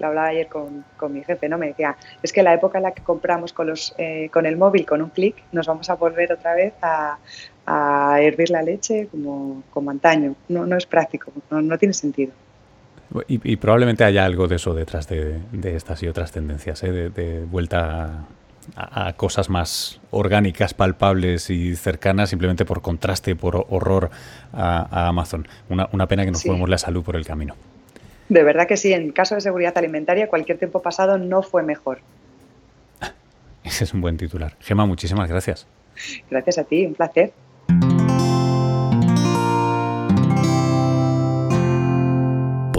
lo 0.00 0.06
hablaba 0.06 0.28
ayer 0.28 0.48
con, 0.48 0.84
mi 1.12 1.22
jefe, 1.22 1.48
¿no? 1.48 1.58
Me 1.58 1.68
decía, 1.68 1.96
es 2.22 2.32
que 2.32 2.42
la 2.42 2.54
época 2.54 2.78
en 2.78 2.84
la 2.84 2.92
que 2.92 3.02
compramos 3.02 3.52
con, 3.52 3.66
los, 3.66 3.94
eh, 3.98 4.28
con 4.32 4.46
el 4.46 4.56
móvil, 4.56 4.86
con 4.86 5.02
un 5.02 5.10
clic, 5.10 5.36
nos 5.52 5.66
vamos 5.66 5.90
a 5.90 5.94
volver 5.94 6.32
otra 6.32 6.54
vez 6.54 6.74
a, 6.82 7.18
hervir 8.20 8.50
la 8.50 8.62
leche 8.62 9.06
como, 9.08 9.62
como 9.70 9.92
antaño. 9.92 10.34
No, 10.48 10.66
no 10.66 10.76
es 10.76 10.86
práctico, 10.86 11.30
no, 11.50 11.78
tiene 11.78 11.94
sentido. 11.94 12.32
Y, 13.28 13.56
probablemente 13.56 14.02
haya 14.02 14.24
algo 14.24 14.48
de 14.48 14.56
eso 14.56 14.74
detrás 14.74 15.08
de, 15.08 15.40
estas 15.62 16.02
y 16.02 16.08
otras 16.08 16.32
tendencias, 16.32 16.82
¿eh? 16.82 17.10
de, 17.10 17.44
vuelta 17.44 18.26
a, 18.76 19.12
cosas 19.14 19.48
más 19.48 20.00
orgánicas, 20.10 20.74
palpables 20.74 21.50
y 21.50 21.76
cercanas, 21.76 22.30
simplemente 22.30 22.64
por 22.64 22.82
contraste, 22.82 23.36
por 23.36 23.66
horror 23.68 24.10
a, 24.52 25.08
Amazon. 25.08 25.46
Una, 25.68 26.06
pena 26.06 26.24
que 26.24 26.30
nos 26.30 26.40
sí. 26.40 26.50
la 26.66 26.78
salud 26.78 27.02
por 27.02 27.16
el 27.16 27.24
camino. 27.24 27.54
De 28.28 28.42
verdad 28.44 28.66
que 28.68 28.76
sí, 28.76 28.92
en 28.92 29.10
caso 29.12 29.34
de 29.34 29.40
seguridad 29.40 29.76
alimentaria, 29.76 30.28
cualquier 30.28 30.58
tiempo 30.58 30.82
pasado 30.82 31.18
no 31.18 31.42
fue 31.42 31.62
mejor. 31.62 32.00
Ese 33.64 33.84
es 33.84 33.92
un 33.92 34.00
buen 34.00 34.16
titular. 34.16 34.56
Gema, 34.60 34.86
muchísimas 34.86 35.28
gracias. 35.28 35.66
Gracias 36.30 36.58
a 36.58 36.64
ti, 36.64 36.86
un 36.86 36.94
placer. 36.94 37.32